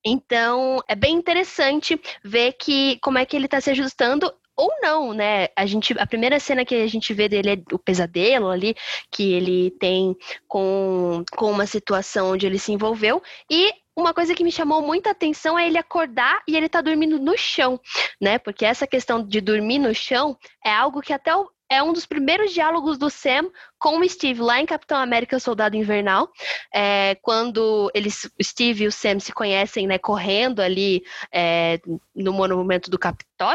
Então, 0.04 0.80
é 0.86 0.94
bem 0.94 1.14
interessante 1.14 1.98
ver 2.22 2.52
que 2.52 2.98
como 3.00 3.16
é 3.16 3.24
que 3.24 3.34
ele 3.34 3.46
está 3.46 3.60
se 3.60 3.70
ajustando 3.70 4.30
ou 4.56 4.70
não, 4.80 5.12
né? 5.12 5.49
A 5.56 5.66
gente, 5.66 5.94
a 5.99 6.06
primeira 6.06 6.38
cena 6.38 6.64
que 6.64 6.75
a 6.75 6.87
gente 6.87 7.12
vê 7.12 7.28
dele 7.28 7.50
é 7.50 7.75
o 7.75 7.78
pesadelo 7.78 8.49
ali 8.49 8.75
que 9.11 9.32
ele 9.32 9.70
tem 9.73 10.16
com, 10.46 11.25
com 11.37 11.50
uma 11.50 11.66
situação 11.66 12.32
onde 12.32 12.46
ele 12.46 12.58
se 12.58 12.73
envolveu 12.73 13.23
e 13.50 13.73
uma 13.96 14.12
coisa 14.12 14.34
que 14.34 14.42
me 14.42 14.50
chamou 14.50 14.82
muita 14.82 15.11
atenção 15.11 15.58
é 15.58 15.66
ele 15.66 15.78
acordar 15.78 16.42
e 16.49 16.56
ele 16.56 16.68
tá 16.68 16.80
dormindo 16.80 17.18
no 17.18 17.37
chão, 17.38 17.80
né? 18.20 18.38
Porque 18.38 18.64
essa 18.64 18.87
questão 18.87 19.25
de 19.25 19.40
dormir 19.40 19.78
no 19.78 19.94
chão 19.94 20.37
é 20.64 20.73
algo 20.73 21.00
que 21.00 21.12
até 21.12 21.34
o, 21.34 21.49
é 21.68 21.82
um 21.82 21.92
dos 21.92 22.06
primeiros 22.06 22.52
diálogos 22.52 22.99
do 22.99 23.08
Sam 23.08 23.50
com 23.78 23.99
o 23.99 24.08
Steve 24.08 24.40
lá 24.40 24.61
em 24.61 24.66
Capitão 24.66 24.99
América 24.99 25.38
Soldado 25.38 25.76
Invernal, 25.76 26.30
é, 26.73 27.16
quando 27.16 27.90
eles, 27.94 28.25
o 28.38 28.44
Steve 28.44 28.84
e 28.84 28.87
o 28.87 28.92
Sam 28.92 29.20
se 29.20 29.32
conhecem, 29.32 29.87
né, 29.87 29.99
correndo 29.99 30.61
ali 30.61 31.04
é, 31.32 31.80
no 32.14 32.32
monumento 32.32 32.90
do 32.90 32.99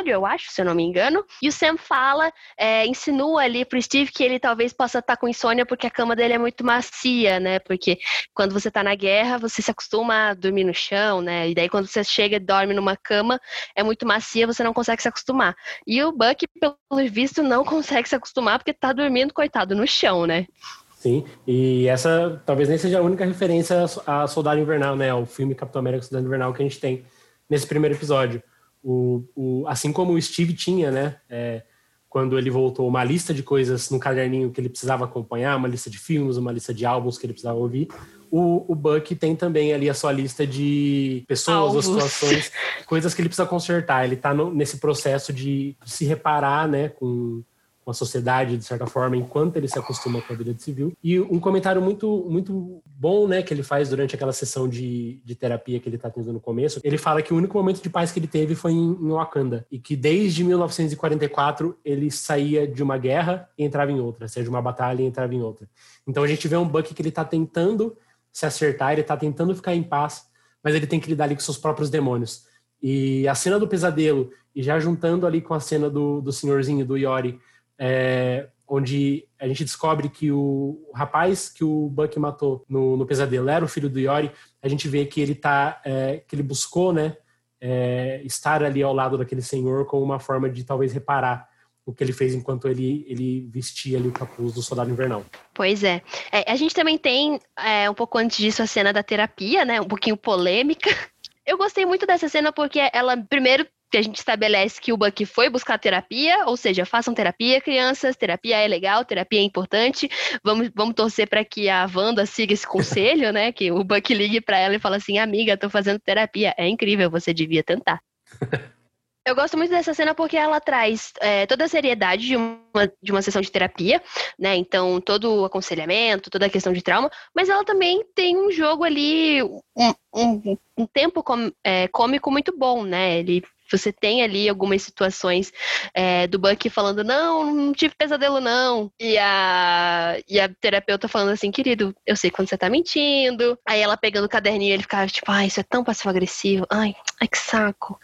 Eu 0.05 0.25
acho, 0.25 0.51
se 0.51 0.61
eu 0.61 0.65
não 0.65 0.75
me 0.75 0.83
engano, 0.83 1.23
e 1.41 1.49
o 1.49 1.51
Sam 1.51 1.77
fala, 1.77 2.31
é, 2.57 2.85
insinua 2.85 3.41
ali 3.41 3.65
pro 3.65 3.81
Steve 3.81 4.11
que 4.11 4.23
ele 4.23 4.39
talvez 4.39 4.71
possa 4.71 4.99
estar 4.99 5.15
tá 5.15 5.19
com 5.19 5.27
insônia 5.27 5.65
porque 5.65 5.87
a 5.87 5.91
cama 5.91 6.15
dele 6.15 6.33
é 6.33 6.37
muito 6.37 6.63
macia, 6.63 7.39
né, 7.39 7.59
porque 7.59 7.99
quando 8.33 8.53
você 8.53 8.69
tá 8.69 8.83
na 8.83 8.95
guerra, 8.95 9.37
você 9.37 9.61
se 9.61 9.71
acostuma 9.71 10.29
a 10.29 10.33
dormir 10.33 10.63
no 10.63 10.73
chão, 10.73 11.21
né, 11.21 11.49
e 11.49 11.55
daí 11.55 11.67
quando 11.67 11.87
você 11.87 12.03
chega 12.03 12.35
e 12.35 12.39
dorme 12.39 12.73
numa 12.73 12.95
cama, 12.95 13.39
é 13.75 13.83
muito 13.83 14.05
macia, 14.05 14.47
você 14.47 14.63
não 14.63 14.73
consegue 14.73 15.01
se 15.01 15.07
acostumar. 15.07 15.55
E 15.85 16.01
o 16.03 16.11
Buck, 16.11 16.45
pelo 16.59 17.09
visto, 17.09 17.41
não 17.41 17.63
consegue 17.65 18.07
se 18.07 18.15
acostumar 18.15 18.59
porque 18.59 18.73
tá 18.73 18.93
dormindo, 18.93 19.33
coitado, 19.33 19.75
no 19.75 19.87
chão 19.87 20.19
né? 20.25 20.47
Sim, 20.95 21.25
e 21.47 21.87
essa 21.87 22.41
talvez 22.45 22.67
nem 22.67 22.77
seja 22.77 22.99
a 22.99 23.01
única 23.01 23.25
referência 23.25 23.85
a 24.05 24.27
Soldado 24.27 24.59
Invernal, 24.59 24.97
né? 24.97 25.13
O 25.13 25.25
filme 25.25 25.55
Capitão 25.55 25.79
América 25.79 26.03
Soldado 26.03 26.27
Invernal 26.27 26.53
que 26.53 26.61
a 26.61 26.65
gente 26.65 26.79
tem 26.79 27.05
nesse 27.49 27.65
primeiro 27.65 27.95
episódio. 27.95 28.43
O, 28.83 29.23
o, 29.35 29.67
assim 29.67 29.91
como 29.91 30.13
o 30.13 30.21
Steve 30.21 30.53
tinha, 30.53 30.89
né? 30.91 31.17
É, 31.29 31.63
quando 32.09 32.39
ele 32.39 32.49
voltou, 32.49 32.87
uma 32.87 33.03
lista 33.03 33.33
de 33.33 33.43
coisas 33.43 33.89
no 33.91 33.99
caderninho 33.99 34.51
que 34.51 34.59
ele 34.59 34.69
precisava 34.69 35.05
acompanhar, 35.05 35.55
uma 35.55 35.67
lista 35.67 35.89
de 35.89 35.99
filmes, 35.99 36.37
uma 36.37 36.51
lista 36.51 36.73
de 36.73 36.85
álbuns 36.85 37.17
que 37.17 37.25
ele 37.25 37.33
precisava 37.33 37.59
ouvir. 37.59 37.87
O, 38.31 38.65
o 38.71 38.75
Buck 38.75 39.15
tem 39.15 39.35
também 39.35 39.73
ali 39.73 39.89
a 39.89 39.93
sua 39.93 40.11
lista 40.11 40.45
de 40.45 41.23
pessoas 41.27 41.75
ou 41.75 41.81
situações, 41.81 42.51
coisas 42.85 43.13
que 43.13 43.21
ele 43.21 43.29
precisa 43.29 43.47
consertar. 43.47 44.05
Ele 44.05 44.15
está 44.15 44.33
nesse 44.33 44.77
processo 44.77 45.31
de 45.31 45.75
se 45.85 46.05
reparar, 46.05 46.67
né, 46.67 46.89
com, 46.89 47.43
com 47.89 47.91
a 47.91 47.93
sociedade, 47.95 48.55
de 48.55 48.63
certa 48.63 48.85
forma, 48.85 49.17
enquanto 49.17 49.57
ele 49.57 49.67
se 49.67 49.79
acostuma 49.79 50.21
com 50.21 50.31
a 50.31 50.35
vida 50.35 50.53
de 50.53 50.61
civil. 50.61 50.93
E 51.03 51.19
um 51.19 51.39
comentário 51.39 51.81
muito, 51.81 52.23
muito 52.29 52.83
bom, 52.85 53.27
né, 53.27 53.41
que 53.41 53.51
ele 53.51 53.63
faz 53.63 53.89
durante 53.89 54.13
aquela 54.13 54.31
sessão 54.31 54.69
de, 54.69 55.19
de 55.25 55.33
terapia 55.33 55.79
que 55.79 55.89
ele 55.89 55.95
está 55.95 56.07
tendo 56.07 56.31
no 56.31 56.39
começo, 56.39 56.79
ele 56.83 56.99
fala 56.99 57.23
que 57.23 57.33
o 57.33 57.37
único 57.37 57.57
momento 57.57 57.81
de 57.81 57.89
paz 57.89 58.11
que 58.11 58.19
ele 58.19 58.27
teve 58.27 58.53
foi 58.53 58.73
em, 58.73 58.91
em 58.91 59.09
Wakanda. 59.09 59.65
E 59.71 59.79
que 59.79 59.95
desde 59.95 60.43
1944 60.43 61.79
ele 61.83 62.11
saía 62.11 62.67
de 62.67 62.83
uma 62.83 62.95
guerra 62.95 63.49
e 63.57 63.63
entrava 63.63 63.91
em 63.91 63.99
outra, 63.99 64.27
seja 64.27 64.47
uma 64.51 64.61
batalha 64.61 65.01
e 65.01 65.05
entrava 65.05 65.33
em 65.33 65.41
outra. 65.41 65.67
Então 66.07 66.21
a 66.21 66.27
gente 66.27 66.47
vê 66.47 66.55
um 66.57 66.67
Buck 66.67 66.93
que 66.93 67.01
ele 67.01 67.09
está 67.09 67.25
tentando 67.25 67.97
se 68.31 68.45
acertar, 68.45 68.91
ele 68.91 69.01
está 69.01 69.17
tentando 69.17 69.55
ficar 69.55 69.73
em 69.73 69.81
paz, 69.81 70.27
mas 70.63 70.75
ele 70.75 70.85
tem 70.85 70.99
que 70.99 71.09
lidar 71.09 71.23
ali 71.23 71.33
com 71.33 71.41
seus 71.41 71.57
próprios 71.57 71.89
demônios. 71.89 72.43
E 72.83 73.27
a 73.27 73.33
cena 73.33 73.57
do 73.57 73.67
pesadelo, 73.67 74.29
e 74.55 74.61
já 74.61 74.79
juntando 74.79 75.25
ali 75.25 75.41
com 75.41 75.55
a 75.55 75.59
cena 75.59 75.89
do, 75.89 76.21
do 76.21 76.31
senhorzinho, 76.31 76.85
do 76.85 76.95
Yori, 76.95 77.39
é, 77.79 78.47
onde 78.67 79.25
a 79.39 79.47
gente 79.47 79.63
descobre 79.63 80.09
que 80.09 80.31
o, 80.31 80.91
rapaz 80.93 81.49
que 81.49 81.63
o 81.63 81.89
Buck 81.89 82.19
matou 82.19 82.65
no, 82.69 82.97
no, 82.97 83.05
pesadelo 83.05 83.49
era 83.49 83.63
o 83.63 83.67
filho 83.67 83.89
do 83.89 83.99
Yori, 83.99 84.31
a 84.61 84.67
gente 84.67 84.87
vê 84.87 85.05
que 85.05 85.21
ele 85.21 85.33
tá, 85.33 85.81
é, 85.83 86.21
que 86.27 86.35
ele 86.35 86.43
buscou, 86.43 86.91
né, 86.91 87.17
é, 87.59 88.21
estar 88.23 88.63
ali 88.63 88.83
ao 88.83 88.93
lado 88.93 89.17
daquele 89.17 89.41
senhor 89.41 89.85
como 89.85 90.03
uma 90.03 90.19
forma 90.19 90.49
de 90.49 90.63
talvez 90.63 90.93
reparar 90.93 91.47
o 91.85 91.93
que 91.93 92.03
ele 92.03 92.13
fez 92.13 92.35
enquanto 92.35 92.67
ele, 92.67 93.05
ele 93.07 93.49
vestia 93.51 93.97
ali 93.97 94.07
o 94.07 94.11
capuz 94.11 94.53
do 94.53 94.61
soldado 94.61 94.91
invernal. 94.91 95.25
Pois 95.53 95.83
é. 95.83 96.03
é 96.31 96.51
a 96.51 96.55
gente 96.55 96.75
também 96.75 96.97
tem, 96.97 97.39
é, 97.57 97.89
um 97.89 97.95
pouco 97.95 98.17
antes 98.19 98.37
disso, 98.37 98.61
a 98.61 98.67
cena 98.67 98.93
da 98.93 99.01
terapia, 99.01 99.65
né, 99.65 99.81
um 99.81 99.85
pouquinho 99.85 100.15
polêmica. 100.15 100.89
Eu 101.45 101.57
gostei 101.57 101.85
muito 101.85 102.05
dessa 102.05 102.29
cena 102.29 102.51
porque 102.51 102.79
ela, 102.93 103.17
primeiro, 103.17 103.65
que 103.89 103.97
a 103.97 104.01
gente 104.01 104.17
estabelece 104.17 104.79
que 104.79 104.93
o 104.93 104.97
Buck 104.97 105.25
foi 105.25 105.49
buscar 105.49 105.77
terapia, 105.77 106.45
ou 106.45 106.55
seja, 106.55 106.85
façam 106.85 107.13
terapia, 107.13 107.59
crianças, 107.59 108.15
terapia 108.15 108.57
é 108.57 108.67
legal, 108.67 109.03
terapia 109.03 109.39
é 109.39 109.43
importante. 109.43 110.09
Vamos, 110.43 110.69
vamos 110.75 110.95
torcer 110.95 111.27
para 111.27 111.43
que 111.43 111.69
a 111.69 111.87
Wanda 111.93 112.25
siga 112.25 112.53
esse 112.53 112.67
conselho, 112.67 113.31
né? 113.31 113.51
Que 113.51 113.71
o 113.71 113.83
Buck 113.83 114.13
ligue 114.13 114.41
para 114.41 114.59
ela 114.59 114.75
e 114.75 114.79
fala 114.79 114.97
assim: 114.97 115.17
amiga, 115.17 115.57
tô 115.57 115.69
fazendo 115.69 115.99
terapia, 115.99 116.53
é 116.57 116.67
incrível, 116.67 117.09
você 117.09 117.33
devia 117.33 117.63
tentar. 117.63 117.99
Eu 119.25 119.35
gosto 119.35 119.55
muito 119.55 119.69
dessa 119.69 119.93
cena 119.93 120.15
porque 120.15 120.35
ela 120.35 120.59
traz 120.59 121.13
é, 121.19 121.45
toda 121.45 121.65
a 121.65 121.67
seriedade 121.67 122.25
de 122.25 122.35
uma, 122.35 122.91
de 122.99 123.11
uma 123.11 123.21
sessão 123.21 123.41
de 123.41 123.51
terapia, 123.51 124.01
né? 124.39 124.55
Então, 124.55 124.99
todo 124.99 125.41
o 125.41 125.45
aconselhamento, 125.45 126.31
toda 126.31 126.47
a 126.47 126.49
questão 126.49 126.73
de 126.73 126.81
trauma, 126.81 127.11
mas 127.35 127.47
ela 127.47 127.63
também 127.63 128.03
tem 128.15 128.35
um 128.37 128.49
jogo 128.49 128.83
ali, 128.83 129.43
um, 129.43 129.93
um, 130.15 130.57
um 130.75 130.85
tempo 130.87 131.21
com, 131.21 131.51
é, 131.63 131.87
cômico 131.89 132.31
muito 132.31 132.57
bom, 132.57 132.83
né? 132.83 133.19
Ele 133.19 133.43
você 133.77 133.91
tem 133.91 134.23
ali 134.23 134.49
algumas 134.49 134.81
situações 134.81 135.51
é, 135.93 136.27
do 136.27 136.39
Buck 136.39 136.69
falando, 136.69 137.03
não, 137.03 137.53
não 137.53 137.73
tive 137.73 137.93
pesadelo, 137.95 138.39
não. 138.39 138.91
E 138.99 139.17
a, 139.17 140.17
e 140.27 140.39
a 140.39 140.49
terapeuta 140.49 141.07
falando 141.07 141.29
assim, 141.29 141.51
querido, 141.51 141.95
eu 142.05 142.15
sei 142.15 142.29
quando 142.29 142.49
você 142.49 142.57
tá 142.57 142.69
mentindo. 142.69 143.57
Aí 143.65 143.81
ela 143.81 143.97
pegando 143.97 144.25
o 144.25 144.29
caderninho, 144.29 144.73
ele 144.73 144.83
ficava 144.83 145.07
tipo, 145.07 145.31
ai, 145.31 145.47
isso 145.47 145.59
é 145.59 145.63
tão 145.63 145.83
passivo-agressivo. 145.83 146.65
Ai, 146.69 146.95
ai, 147.21 147.27
que 147.27 147.37
saco. 147.37 147.99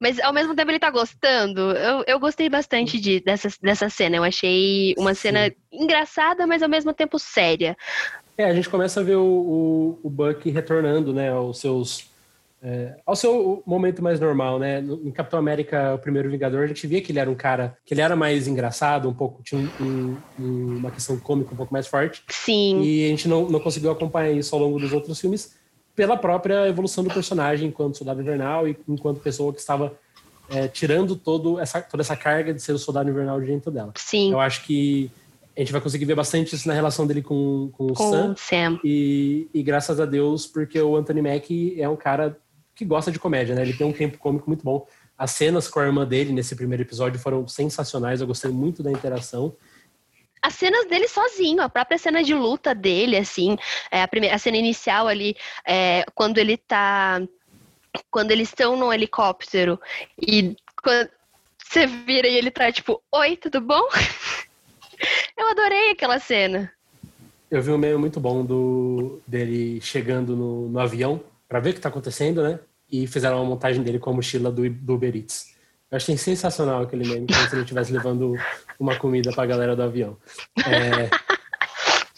Mas 0.00 0.18
ao 0.20 0.32
mesmo 0.32 0.54
tempo 0.54 0.70
ele 0.70 0.78
tá 0.78 0.90
gostando. 0.90 1.60
Eu, 1.72 2.04
eu 2.06 2.20
gostei 2.20 2.48
bastante 2.48 3.00
de, 3.00 3.20
dessa, 3.20 3.48
dessa 3.62 3.88
cena. 3.88 4.16
Eu 4.16 4.24
achei 4.24 4.94
uma 4.98 5.14
Sim. 5.14 5.20
cena 5.20 5.52
engraçada, 5.72 6.46
mas 6.46 6.62
ao 6.62 6.68
mesmo 6.68 6.92
tempo 6.92 7.18
séria. 7.18 7.76
É, 8.36 8.44
a 8.44 8.54
gente 8.54 8.70
começa 8.70 9.00
a 9.00 9.02
ver 9.02 9.16
o, 9.16 9.22
o, 9.22 10.00
o 10.02 10.10
Buck 10.10 10.48
retornando, 10.50 11.12
né, 11.12 11.30
aos 11.30 11.60
seus 11.60 12.09
é, 12.62 12.96
ao 13.06 13.16
seu 13.16 13.62
momento 13.66 14.02
mais 14.02 14.20
normal, 14.20 14.58
né? 14.58 14.80
Em 14.80 15.10
Capitão 15.10 15.38
América, 15.38 15.94
o 15.94 15.98
primeiro 15.98 16.30
Vingador, 16.30 16.64
a 16.64 16.66
gente 16.66 16.86
via 16.86 17.00
que 17.00 17.10
ele 17.10 17.18
era 17.18 17.30
um 17.30 17.34
cara 17.34 17.76
que 17.84 17.94
ele 17.94 18.02
era 18.02 18.14
mais 18.14 18.46
engraçado, 18.46 19.08
um 19.08 19.14
pouco, 19.14 19.42
tinha 19.42 19.60
um, 19.80 20.16
um, 20.38 20.76
uma 20.76 20.90
questão 20.90 21.18
cômica 21.18 21.52
um 21.54 21.56
pouco 21.56 21.72
mais 21.72 21.86
forte. 21.86 22.22
Sim. 22.28 22.82
E 22.82 23.06
a 23.06 23.08
gente 23.08 23.26
não, 23.28 23.48
não 23.48 23.60
conseguiu 23.60 23.90
acompanhar 23.90 24.32
isso 24.32 24.54
ao 24.54 24.60
longo 24.60 24.78
dos 24.78 24.92
outros 24.92 25.18
filmes 25.18 25.58
pela 25.96 26.16
própria 26.16 26.68
evolução 26.68 27.02
do 27.02 27.12
personagem 27.12 27.68
enquanto 27.68 27.96
soldado 27.96 28.20
invernal 28.20 28.68
e 28.68 28.76
enquanto 28.88 29.20
pessoa 29.20 29.52
que 29.52 29.60
estava 29.60 29.92
é, 30.50 30.68
tirando 30.68 31.16
todo 31.16 31.58
essa, 31.58 31.80
toda 31.80 32.02
essa 32.02 32.16
carga 32.16 32.52
de 32.52 32.60
ser 32.60 32.72
o 32.72 32.78
soldado 32.78 33.08
invernal 33.08 33.40
de 33.40 33.46
dentro 33.46 33.70
dela. 33.70 33.92
Sim. 33.96 34.32
Eu 34.32 34.40
acho 34.40 34.64
que 34.64 35.10
a 35.56 35.60
gente 35.60 35.72
vai 35.72 35.80
conseguir 35.80 36.04
ver 36.04 36.14
bastante 36.14 36.54
isso 36.54 36.68
na 36.68 36.74
relação 36.74 37.06
dele 37.06 37.22
com, 37.22 37.70
com 37.72 37.86
o 37.86 37.94
com 37.94 38.10
Sam. 38.10 38.34
Sam. 38.36 38.80
E, 38.84 39.48
e 39.52 39.62
graças 39.62 39.98
a 39.98 40.06
Deus, 40.06 40.46
porque 40.46 40.80
o 40.80 40.96
Anthony 40.96 41.22
Mackie 41.22 41.80
é 41.80 41.88
um 41.88 41.96
cara 41.96 42.36
que 42.80 42.84
gosta 42.86 43.12
de 43.12 43.18
comédia, 43.18 43.54
né? 43.54 43.60
Ele 43.60 43.74
tem 43.74 43.86
um 43.86 43.92
tempo 43.92 44.16
cômico 44.16 44.48
muito 44.48 44.64
bom. 44.64 44.86
As 45.18 45.32
cenas 45.32 45.68
com 45.68 45.80
a 45.80 45.84
irmã 45.84 46.06
dele 46.06 46.32
nesse 46.32 46.56
primeiro 46.56 46.82
episódio 46.82 47.20
foram 47.20 47.46
sensacionais, 47.46 48.22
eu 48.22 48.26
gostei 48.26 48.50
muito 48.50 48.82
da 48.82 48.90
interação. 48.90 49.54
As 50.40 50.54
cenas 50.54 50.86
dele 50.86 51.06
sozinho, 51.06 51.60
a 51.60 51.68
própria 51.68 51.98
cena 51.98 52.22
de 52.22 52.34
luta 52.34 52.74
dele, 52.74 53.18
assim, 53.18 53.58
é, 53.90 54.02
a, 54.02 54.08
primeira, 54.08 54.34
a 54.34 54.38
cena 54.38 54.56
inicial 54.56 55.08
ali, 55.08 55.36
é, 55.66 56.06
quando 56.14 56.38
ele 56.38 56.56
tá. 56.56 57.20
Quando 58.10 58.30
eles 58.30 58.48
estão 58.48 58.76
no 58.76 58.90
helicóptero 58.90 59.78
e 60.16 60.56
quando 60.82 61.10
você 61.60 61.86
vira 61.86 62.28
e 62.28 62.36
ele 62.36 62.50
tá 62.50 62.72
tipo, 62.72 63.02
oi, 63.12 63.36
tudo 63.36 63.60
bom? 63.60 63.82
Eu 65.36 65.50
adorei 65.50 65.90
aquela 65.90 66.18
cena. 66.18 66.72
Eu 67.50 67.60
vi 67.60 67.72
um 67.72 67.78
meme 67.78 67.98
muito 67.98 68.18
bom 68.20 68.42
do 68.42 69.20
dele 69.26 69.80
chegando 69.82 70.34
no, 70.34 70.68
no 70.68 70.78
avião 70.78 71.20
para 71.46 71.58
ver 71.58 71.70
o 71.70 71.74
que 71.74 71.80
tá 71.80 71.88
acontecendo, 71.88 72.44
né? 72.44 72.60
E 72.90 73.06
fizeram 73.06 73.38
uma 73.38 73.44
montagem 73.44 73.82
dele 73.82 73.98
com 73.98 74.10
a 74.10 74.12
mochila 74.12 74.50
do, 74.50 74.68
do 74.68 74.94
Uber 74.94 75.14
Eats. 75.14 75.54
Eu 75.90 75.96
achei 75.96 76.16
sensacional 76.16 76.82
aquele 76.82 77.06
meme, 77.06 77.26
como 77.26 77.48
se 77.48 77.54
ele 77.54 77.62
estivesse 77.62 77.92
levando 77.92 78.34
uma 78.78 78.96
comida 78.96 79.32
para 79.32 79.42
a 79.42 79.46
galera 79.46 79.74
do 79.74 79.82
avião. 79.82 80.16
É, 80.58 81.10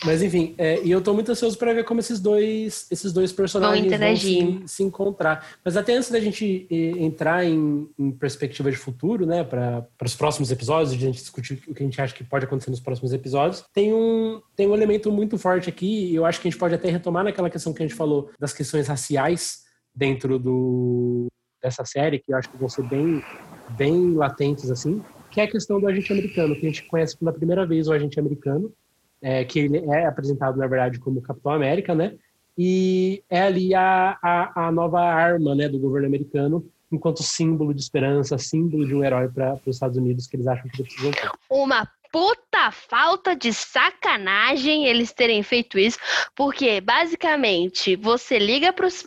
mas 0.05 0.23
enfim, 0.23 0.55
é, 0.59 0.83
e 0.83 0.91
eu 0.91 0.99
estou 0.99 1.15
muito 1.15 1.31
ansioso 1.31 1.57
para 1.57 1.73
ver 1.73 1.85
como 1.85 2.01
esses 2.01 2.21
dois, 2.21 2.87
esses 2.91 3.13
dois 3.13 3.33
personagens 3.33 3.89
vão, 3.89 3.99
vão 3.99 4.17
se, 4.17 4.63
se, 4.67 4.83
encontrar. 4.83 5.47
Mas 5.65 5.77
até 5.77 5.95
antes 5.95 6.11
da 6.11 6.21
gente 6.21 6.67
entrar 6.71 7.47
em, 7.47 7.89
em 7.99 8.11
perspectiva 8.11 8.71
de 8.71 8.77
futuro, 8.77 9.25
né, 9.25 9.43
para 9.43 9.87
os 10.05 10.15
próximos 10.15 10.51
episódios, 10.51 10.95
de 10.95 11.05
a 11.05 11.07
gente 11.07 11.21
discutir 11.21 11.63
o 11.67 11.75
que 11.75 11.83
a 11.83 11.87
gente 11.87 12.01
acha 12.01 12.15
que 12.15 12.25
pode 12.25 12.45
acontecer 12.45 12.71
nos 12.71 12.81
próximos 12.81 13.13
episódios, 13.13 13.65
tem 13.73 13.93
um, 13.95 14.41
tem 14.57 14.67
um 14.67 14.75
elemento 14.75 15.11
muito 15.11 15.39
forte 15.39 15.69
aqui, 15.69 16.11
e 16.11 16.15
eu 16.15 16.27
acho 16.27 16.41
que 16.41 16.49
a 16.49 16.51
gente 16.51 16.61
pode 16.61 16.75
até 16.75 16.91
retomar 16.91 17.25
naquela 17.25 17.49
questão 17.49 17.73
que 17.73 17.83
a 17.83 17.87
gente 17.87 17.97
falou 17.97 18.31
das 18.39 18.53
questões 18.53 18.89
raciais 18.89 19.62
dentro 19.95 20.39
do, 20.39 21.29
dessa 21.63 21.85
série, 21.85 22.19
que 22.19 22.33
eu 22.33 22.37
acho 22.37 22.51
que 22.51 22.57
vão 22.57 22.69
ser 22.69 22.83
bem, 22.85 23.23
bem 23.71 24.15
latentes, 24.15 24.71
assim, 24.71 25.03
que 25.31 25.41
é 25.41 25.45
a 25.45 25.51
questão 25.51 25.81
do 25.81 25.87
agente 25.87 26.13
americano, 26.13 26.55
que 26.55 26.67
a 26.67 26.69
gente 26.69 26.85
conhece 26.85 27.17
pela 27.17 27.33
primeira 27.33 27.67
vez 27.67 27.89
o 27.89 27.93
agente 27.93 28.19
americano, 28.19 28.73
é, 29.21 29.45
que 29.45 29.61
ele 29.61 29.79
é 29.79 30.07
apresentado, 30.07 30.59
na 30.59 30.67
verdade, 30.67 30.99
como 30.99 31.23
Capitão 31.23 31.53
América, 31.53 31.95
né? 31.95 32.15
E 32.59 33.23
é 33.31 33.43
ali 33.43 33.75
a, 33.75 34.19
a, 34.23 34.67
a 34.67 34.73
nova 34.73 35.01
arma 35.01 35.55
né, 35.55 35.69
do 35.69 35.79
governo 35.79 36.09
americano, 36.09 36.67
enquanto 36.91 37.23
símbolo 37.23 37.73
de 37.73 37.81
esperança, 37.81 38.37
símbolo 38.37 38.87
de 38.87 38.95
um 38.95 39.03
herói 39.03 39.29
para 39.29 39.55
os 39.67 39.77
Estados 39.77 39.97
Unidos 39.97 40.27
que 40.27 40.37
eles 40.37 40.47
acham 40.47 40.69
que 40.69 40.83
precisam 40.83 41.13
ter. 41.13 41.31
Uma 41.49 41.89
puta 42.13 42.71
falta 42.71 43.35
de 43.35 43.55
sacanagem 43.55 44.85
eles 44.85 45.13
terem 45.13 45.43
feito 45.43 45.79
isso, 45.79 45.99
porque 46.37 46.79
basicamente 46.83 47.97
você 47.97 48.39
liga 48.39 48.71
para 48.71 48.87
os 48.87 49.03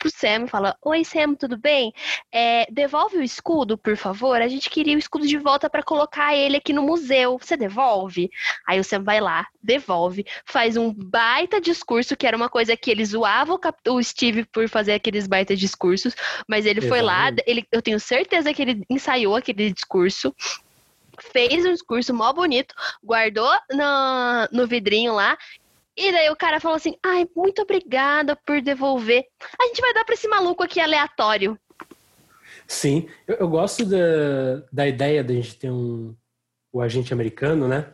pro 0.00 0.10
Sam 0.10 0.46
e 0.46 0.48
fala: 0.48 0.76
Oi, 0.82 1.04
Sam, 1.04 1.34
tudo 1.34 1.58
bem? 1.58 1.92
É, 2.32 2.66
devolve 2.70 3.18
o 3.18 3.22
escudo, 3.22 3.76
por 3.76 3.96
favor. 3.96 4.40
A 4.40 4.48
gente 4.48 4.70
queria 4.70 4.96
o 4.96 4.98
escudo 4.98 5.26
de 5.26 5.36
volta 5.36 5.68
para 5.68 5.82
colocar 5.82 6.34
ele 6.34 6.56
aqui 6.56 6.72
no 6.72 6.82
museu. 6.82 7.38
Você 7.38 7.56
devolve? 7.56 8.30
Aí 8.66 8.80
o 8.80 8.84
Sam 8.84 9.04
vai 9.04 9.20
lá, 9.20 9.46
devolve, 9.62 10.24
faz 10.46 10.76
um 10.76 10.92
baita 10.92 11.60
discurso, 11.60 12.16
que 12.16 12.26
era 12.26 12.36
uma 12.36 12.48
coisa 12.48 12.76
que 12.76 12.90
ele 12.90 13.04
zoava 13.04 13.58
o, 13.88 14.02
Steve 14.02 14.44
por 14.46 14.68
fazer 14.68 14.94
aqueles 14.94 15.26
baita 15.26 15.54
discursos, 15.54 16.14
mas 16.48 16.64
ele 16.64 16.80
Exatamente. 16.80 16.88
foi 16.88 17.02
lá, 17.02 17.30
ele, 17.46 17.66
eu 17.70 17.82
tenho 17.82 18.00
certeza 18.00 18.54
que 18.54 18.62
ele 18.62 18.82
ensaiou 18.88 19.36
aquele 19.36 19.70
discurso 19.70 20.34
fez 21.32 21.66
um 21.66 21.72
discurso 21.72 22.14
mó 22.14 22.32
bonito, 22.32 22.74
guardou 23.04 23.52
no, 23.70 24.48
no 24.50 24.66
vidrinho 24.66 25.12
lá 25.12 25.36
e 26.00 26.12
daí 26.12 26.30
o 26.30 26.36
cara 26.36 26.58
falou 26.58 26.76
assim: 26.76 26.96
ai, 27.04 27.26
muito 27.36 27.62
obrigada 27.62 28.34
por 28.46 28.60
devolver. 28.62 29.24
A 29.60 29.66
gente 29.66 29.80
vai 29.80 29.92
dar 29.92 30.04
pra 30.04 30.14
esse 30.14 30.26
maluco 30.26 30.62
aqui 30.62 30.80
aleatório. 30.80 31.58
Sim, 32.66 33.08
eu, 33.26 33.36
eu 33.36 33.48
gosto 33.48 33.84
da, 33.84 34.62
da 34.72 34.88
ideia 34.88 35.22
de 35.22 35.32
a 35.32 35.36
gente 35.36 35.56
ter 35.56 35.70
um, 35.70 36.14
o 36.72 36.80
agente 36.80 37.12
americano, 37.12 37.68
né? 37.68 37.92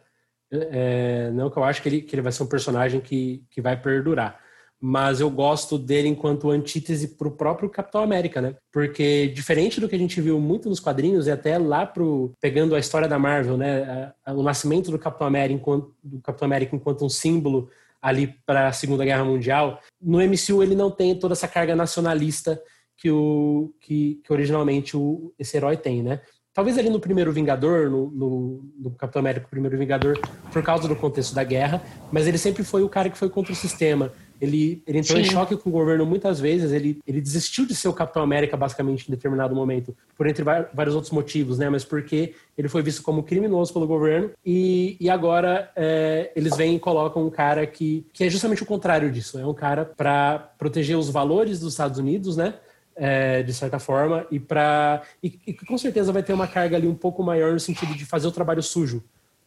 É, 0.53 1.31
não 1.33 1.51
que 1.51 1.57
eu 1.57 1.65
acho 1.65 1.83
que 1.83 1.89
ele, 1.89 2.03
que 2.03 2.15
ele 2.15 2.23
vai 2.23 2.31
ser 2.31 2.43
um 2.43 2.49
personagem 2.49 3.01
que, 3.01 3.45
que 3.51 3.61
vai 3.61 3.77
perdurar. 3.81 4.41
Mas 4.79 5.21
eu 5.21 5.31
gosto 5.31 5.79
dele 5.79 6.09
enquanto 6.09 6.51
antítese 6.51 7.17
para 7.17 7.27
o 7.27 7.31
próprio 7.31 7.71
Capitão 7.71 8.03
América, 8.03 8.43
né? 8.43 8.55
Porque 8.71 9.29
diferente 9.29 9.81
do 9.81 9.89
que 9.89 9.97
a 9.97 9.99
gente 9.99 10.21
viu 10.21 10.39
muito 10.39 10.69
nos 10.69 10.79
quadrinhos 10.79 11.27
e 11.27 11.31
até 11.31 11.57
lá 11.57 11.87
pro 11.87 12.33
pegando 12.41 12.75
a 12.75 12.79
história 12.79 13.09
da 13.09 13.19
Marvel, 13.19 13.57
né? 13.57 14.13
O 14.27 14.43
nascimento 14.43 14.91
do 14.91 14.99
Capitão 14.99 15.27
América 15.27 15.59
enquanto, 15.59 15.95
do 16.05 16.21
Capitão 16.21 16.47
América 16.47 16.77
enquanto 16.77 17.05
um 17.05 17.09
símbolo 17.09 17.71
ali 18.07 18.33
para 18.47 18.69
a 18.69 18.73
Segunda 18.73 19.05
Guerra 19.05 19.25
Mundial, 19.25 19.81
no 20.01 20.19
MCU 20.19 20.63
ele 20.63 20.77
não 20.77 20.93
tem 20.93 21.19
toda 21.19 21.33
essa 21.33 21.49
carga 21.49 21.75
nacionalista 21.75 22.63
que, 22.97 23.11
o, 23.11 23.75
que, 23.81 24.21
que 24.25 24.33
originalmente 24.33 24.97
o, 24.97 25.35
esse 25.37 25.57
herói 25.57 25.77
tem, 25.77 26.05
né? 26.05 26.21
Talvez 26.55 26.79
ali 26.79 26.89
no 26.89 27.01
primeiro 27.01 27.33
Vingador, 27.33 27.91
no, 27.91 28.09
no, 28.13 28.71
no, 28.79 28.91
Capitão 28.93 29.19
América, 29.19 29.49
primeiro 29.51 29.77
Vingador, 29.77 30.21
por 30.53 30.63
causa 30.63 30.87
do 30.87 30.95
contexto 30.95 31.35
da 31.35 31.43
guerra, 31.43 31.83
mas 32.13 32.29
ele 32.29 32.39
sempre 32.39 32.63
foi 32.63 32.85
o 32.85 32.89
cara 32.89 33.11
que 33.11 33.19
foi 33.19 33.29
contra 33.29 33.53
o 33.53 33.57
sistema. 33.57 34.13
Ele, 34.41 34.83
ele 34.87 34.99
entrou 34.99 35.19
Sim. 35.19 35.25
em 35.25 35.31
choque 35.31 35.57
com 35.57 35.71
o 35.71 35.73
governo 35.73 36.05
muitas 36.05 36.39
vezes, 36.39 36.73
ele, 36.73 37.01
ele 37.07 37.21
desistiu 37.21 37.67
de 37.67 37.75
ser 37.75 37.89
o 37.89 37.93
Capitão 37.93 38.23
América, 38.23 38.57
basicamente, 38.57 39.09
em 39.09 39.11
determinado 39.11 39.55
momento, 39.55 39.97
por 40.17 40.27
entre 40.27 40.45
vários 40.45 40.95
outros 40.95 41.13
motivos, 41.13 41.59
né? 41.59 41.69
Mas 41.69 41.85
porque 41.85 42.35
ele 42.57 42.69
foi 42.69 42.83
visto 42.83 43.03
como 43.03 43.23
criminoso 43.23 43.73
pelo 43.73 43.87
governo 43.87 44.31
e, 44.45 44.97
e 45.01 45.09
agora 45.09 45.71
é, 45.75 46.33
eles 46.37 46.57
vêm 46.57 46.77
e 46.77 46.79
colocam 46.79 47.27
um 47.27 47.31
cara 47.31 47.67
que, 47.67 48.07
que 48.13 48.25
é 48.25 48.31
justamente 48.31 48.63
o 48.63 48.67
contrário 48.67 49.11
disso. 49.11 49.39
É 49.39 49.47
um 49.47 49.55
cara 49.55 49.85
para 49.85 50.39
proteger 50.59 50.97
os 50.97 51.09
valores 51.09 51.61
dos 51.61 51.73
Estados 51.73 51.99
Unidos, 51.99 52.37
né? 52.37 52.55
É, 52.99 53.43
de 53.43 53.53
certa 53.53 53.79
forma, 53.79 54.27
e 54.31 54.41
para 54.41 55.03
e, 55.23 55.39
e, 55.47 55.53
com 55.53 55.77
certeza 55.77 56.13
vai 56.13 56.23
ter 56.23 56.33
uma 56.33 56.47
carga 56.47 56.79
ali 56.79 56.87
um 56.87 56.95
pouco 56.95 57.23
maior 57.23 57.53
no 57.53 57.61
sentido 57.61 57.95
de 57.95 58.07
fazer 58.07 58.27
o 58.27 58.33
trabalho 58.33 58.63
sujo 58.63 59.05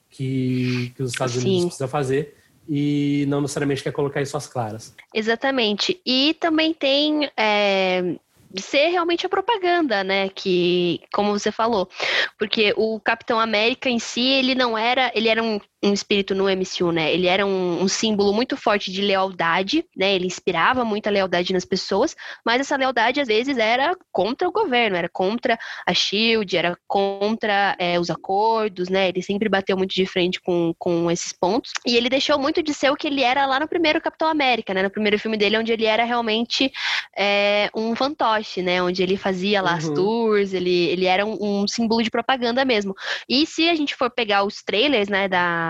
que, 0.10 0.92
que 0.96 1.04
os 1.04 1.12
Estados 1.12 1.34
Sim. 1.36 1.42
Unidos 1.42 1.66
precisam 1.66 1.88
fazer 1.88 2.36
e 2.70 3.26
não 3.28 3.42
necessariamente 3.42 3.82
quer 3.82 3.92
colocar 3.92 4.22
isso 4.22 4.38
às 4.38 4.46
claras. 4.46 4.96
Exatamente. 5.14 6.00
E 6.06 6.36
também 6.40 6.72
tem 6.72 7.30
é, 7.36 8.16
de 8.52 8.62
ser 8.62 8.90
realmente 8.90 9.26
a 9.26 9.30
propaganda, 9.30 10.04
né? 10.04 10.30
Que, 10.30 11.02
como 11.12 11.32
você 11.32 11.52
falou, 11.52 11.90
porque 12.38 12.74
o 12.78 13.00
Capitão 13.00 13.40
América 13.40 13.90
em 13.90 13.98
si, 13.98 14.22
ele 14.22 14.54
não 14.54 14.78
era, 14.78 15.12
ele 15.16 15.30
era 15.30 15.42
um 15.42 15.60
um 15.82 15.94
espírito 15.94 16.36
no 16.36 16.46
MCU, 16.46 16.92
né? 16.92 17.14
Ele 17.14 17.28
era 17.28 17.46
um, 17.46 17.84
um, 17.84 17.88
símbolo 17.88 18.34
muito 18.34 18.58
forte 18.58 18.92
de 18.92 19.02
lealdade, 19.02 19.86
né? 19.96 20.14
Ele 20.14 20.28
inspirava 20.28 20.84
muita 20.84 21.10
lealdade 21.10 21.54
nas 21.54 21.64
pessoas, 21.64 22.16
mas 22.46 22.60
essa 22.60 22.76
lealdade 22.76 23.22
às 23.22 23.28
vezes 23.28 23.58
era 23.58 23.96
contra 24.12 24.48
o 24.48 24.52
governo, 24.52 24.98
era 24.98 25.08
contra 25.08 25.58
a 25.86 25.94
Shield, 25.94 26.58
era 26.58 26.78
contra 26.86 27.76
é, 27.80 27.98
os 27.98 28.10
acordos, 28.10 28.90
né? 28.90 29.08
Ele 29.08 29.22
sempre 29.22 29.48
bateu 29.48 29.78
muito 29.78 29.94
de 29.94 30.06
frente 30.06 30.42
com, 30.42 30.74
com 30.78 31.10
esses 31.10 31.32
pontos. 31.32 31.72
E 31.86 31.96
ele 31.96 32.10
deixou 32.10 32.38
muito 32.38 32.62
de 32.62 32.74
ser 32.74 32.92
o 32.92 32.96
que 32.96 33.08
ele 33.08 33.24
era 33.24 33.46
lá 33.46 33.60
no 33.60 33.68
primeiro 33.68 34.02
Capitão 34.02 34.28
América, 34.28 34.74
né? 34.74 34.84
No 34.84 34.90
primeiro 34.90 35.18
filme 35.18 35.38
dele, 35.38 35.58
onde 35.58 35.72
ele 35.72 35.86
era 35.86 36.04
realmente 36.04 36.72
é, 37.18 37.70
um 37.74 37.96
fantoche, 37.96 38.62
né? 38.62 38.84
Onde 38.84 39.02
ele 39.02 39.16
fazia 39.16 39.62
lá 39.62 39.72
uhum. 39.72 39.78
as 39.78 39.90
tours, 39.90 40.54
ele, 40.54 40.88
ele 40.90 41.06
era 41.06 41.26
um, 41.26 41.62
um 41.62 41.68
símbolo 41.68 42.04
de 42.04 42.12
propaganda 42.12 42.66
mesmo. 42.66 42.94
E 43.30 43.46
se 43.46 43.70
a 43.70 43.76
gente 43.76 43.96
for 43.96 44.10
pegar 44.10 44.44
os 44.44 44.62
trailers, 44.62 45.08
né, 45.08 45.30
da 45.30 45.69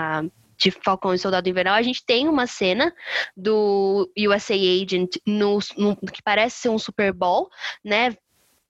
de 0.60 0.70
Falcão 0.70 1.14
e 1.14 1.18
Soldado 1.18 1.48
Invernal, 1.48 1.74
a 1.74 1.82
gente 1.82 2.04
tem 2.04 2.28
uma 2.28 2.46
cena 2.46 2.94
do 3.34 4.10
USA 4.18 4.54
Agent 4.54 5.16
no, 5.26 5.58
no 5.76 5.96
que 5.96 6.22
parece 6.22 6.58
ser 6.58 6.68
um 6.68 6.78
Super 6.78 7.12
Bowl, 7.12 7.48
né? 7.82 8.14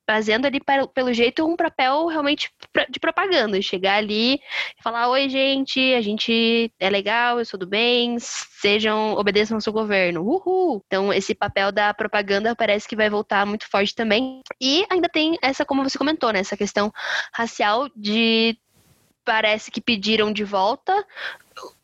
Fazendo 0.07 0.45
ali, 0.47 0.59
pelo 0.93 1.13
jeito, 1.13 1.47
um 1.47 1.55
papel 1.55 2.07
realmente 2.09 2.51
de 2.91 2.99
propaganda. 2.99 3.63
Chegar 3.63 3.95
ali 3.95 4.35
e 4.35 4.83
falar: 4.83 5.09
Oi, 5.09 5.29
gente, 5.29 5.95
a 5.95 6.01
gente 6.01 6.73
é 6.81 6.91
legal, 6.91 7.39
eu 7.39 7.45
sou 7.45 7.59
do 7.59 7.67
bem, 7.67 8.17
sejam, 8.19 9.13
obedeçam 9.13 9.57
ao 9.57 9.61
seu 9.61 9.73
governo. 9.73 10.23
Uhul! 10.23 10.83
Então, 10.87 11.13
esse 11.13 11.33
papel 11.33 11.71
da 11.71 11.95
propaganda 11.95 12.57
parece 12.57 12.89
que 12.89 12.97
vai 12.97 13.09
voltar 13.09 13.47
muito 13.47 13.69
forte 13.69 13.95
também. 13.95 14.43
E 14.61 14.85
ainda 14.91 15.09
tem 15.09 15.39
essa, 15.41 15.65
como 15.65 15.85
você 15.85 15.97
comentou, 15.97 16.33
né? 16.33 16.41
Essa 16.41 16.57
questão 16.57 16.93
racial 17.33 17.89
de 17.95 18.59
parece 19.25 19.71
que 19.71 19.81
pediram 19.81 20.33
de 20.33 20.45
volta. 20.45 21.07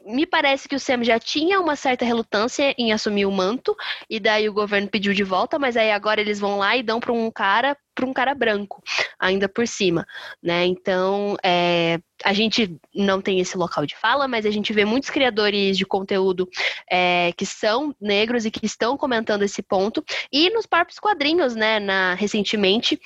Me 0.05 0.25
parece 0.25 0.69
que 0.69 0.77
o 0.77 0.81
Sam 0.81 1.03
já 1.03 1.19
tinha 1.19 1.61
uma 1.61 1.75
certa 1.75 2.05
relutância 2.05 2.75
em 2.79 2.93
assumir 2.93 3.27
o 3.27 3.33
manto, 3.33 3.77
e 4.09 4.21
daí 4.21 4.49
o 4.49 4.53
governo 4.53 4.89
pediu 4.89 5.13
de 5.13 5.25
volta, 5.25 5.59
mas 5.59 5.77
aí 5.77 5.91
agora 5.91 6.21
eles 6.21 6.39
vão 6.39 6.59
lá 6.59 6.77
e 6.77 6.83
dão 6.83 7.01
para 7.01 7.13
um 7.13 7.31
cara, 7.31 7.77
para 7.95 8.07
um 8.07 8.13
cara 8.13 8.35
branco, 8.35 8.83
ainda 9.19 9.49
por 9.49 9.67
cima, 9.67 10.07
né? 10.41 10.65
Então, 10.65 11.37
é, 11.43 11.99
a 12.25 12.33
gente 12.33 12.79
não 12.95 13.21
tem 13.21 13.41
esse 13.41 13.59
local 13.59 13.85
de 13.85 13.97
fala, 13.97 14.29
mas 14.29 14.47
a 14.47 14.51
gente 14.51 14.73
vê 14.73 14.85
muitos 14.85 15.11
criadores 15.11 15.77
de 15.77 15.85
conteúdo 15.85 16.49
é, 16.91 17.33
que 17.37 17.45
são 17.45 17.95
negros 18.01 18.47
e 18.47 18.51
que 18.51 18.65
estão 18.65 18.97
comentando 18.97 19.43
esse 19.43 19.61
ponto, 19.61 20.05
e 20.33 20.49
nos 20.51 20.67
próprios 20.67 21.01
quadrinhos, 21.01 21.57
né, 21.57 21.81
na, 21.81 22.15
recentemente, 22.15 22.99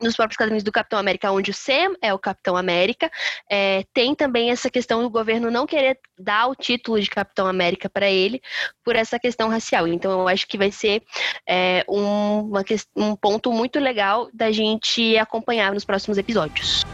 nos 0.00 0.16
próprios 0.16 0.36
quadrinhos 0.36 0.62
do 0.62 0.72
Capitão 0.72 0.98
América, 0.98 1.30
onde 1.30 1.50
o 1.50 1.54
Sam 1.54 1.94
é 2.02 2.12
o 2.12 2.18
Capitão 2.18 2.56
América, 2.56 3.10
é, 3.50 3.84
tem 3.94 4.14
também 4.14 4.50
essa 4.50 4.70
questão 4.70 5.02
do 5.02 5.10
governo 5.10 5.50
não 5.50 5.66
querer 5.66 5.98
dar 6.18 6.48
o 6.48 6.54
título 6.54 7.00
de 7.00 7.08
Capitão 7.08 7.46
América 7.46 7.88
para 7.88 8.08
ele 8.10 8.40
por 8.84 8.96
essa 8.96 9.18
questão 9.18 9.48
racial. 9.48 9.86
Então, 9.86 10.12
eu 10.12 10.28
acho 10.28 10.46
que 10.46 10.58
vai 10.58 10.70
ser 10.70 11.02
é, 11.48 11.84
um, 11.88 12.40
uma, 12.40 12.64
um 12.94 13.16
ponto 13.16 13.52
muito 13.52 13.78
legal 13.78 14.28
da 14.32 14.50
gente 14.50 15.16
acompanhar 15.18 15.72
nos 15.72 15.84
próximos 15.84 16.18
episódios. 16.18 16.84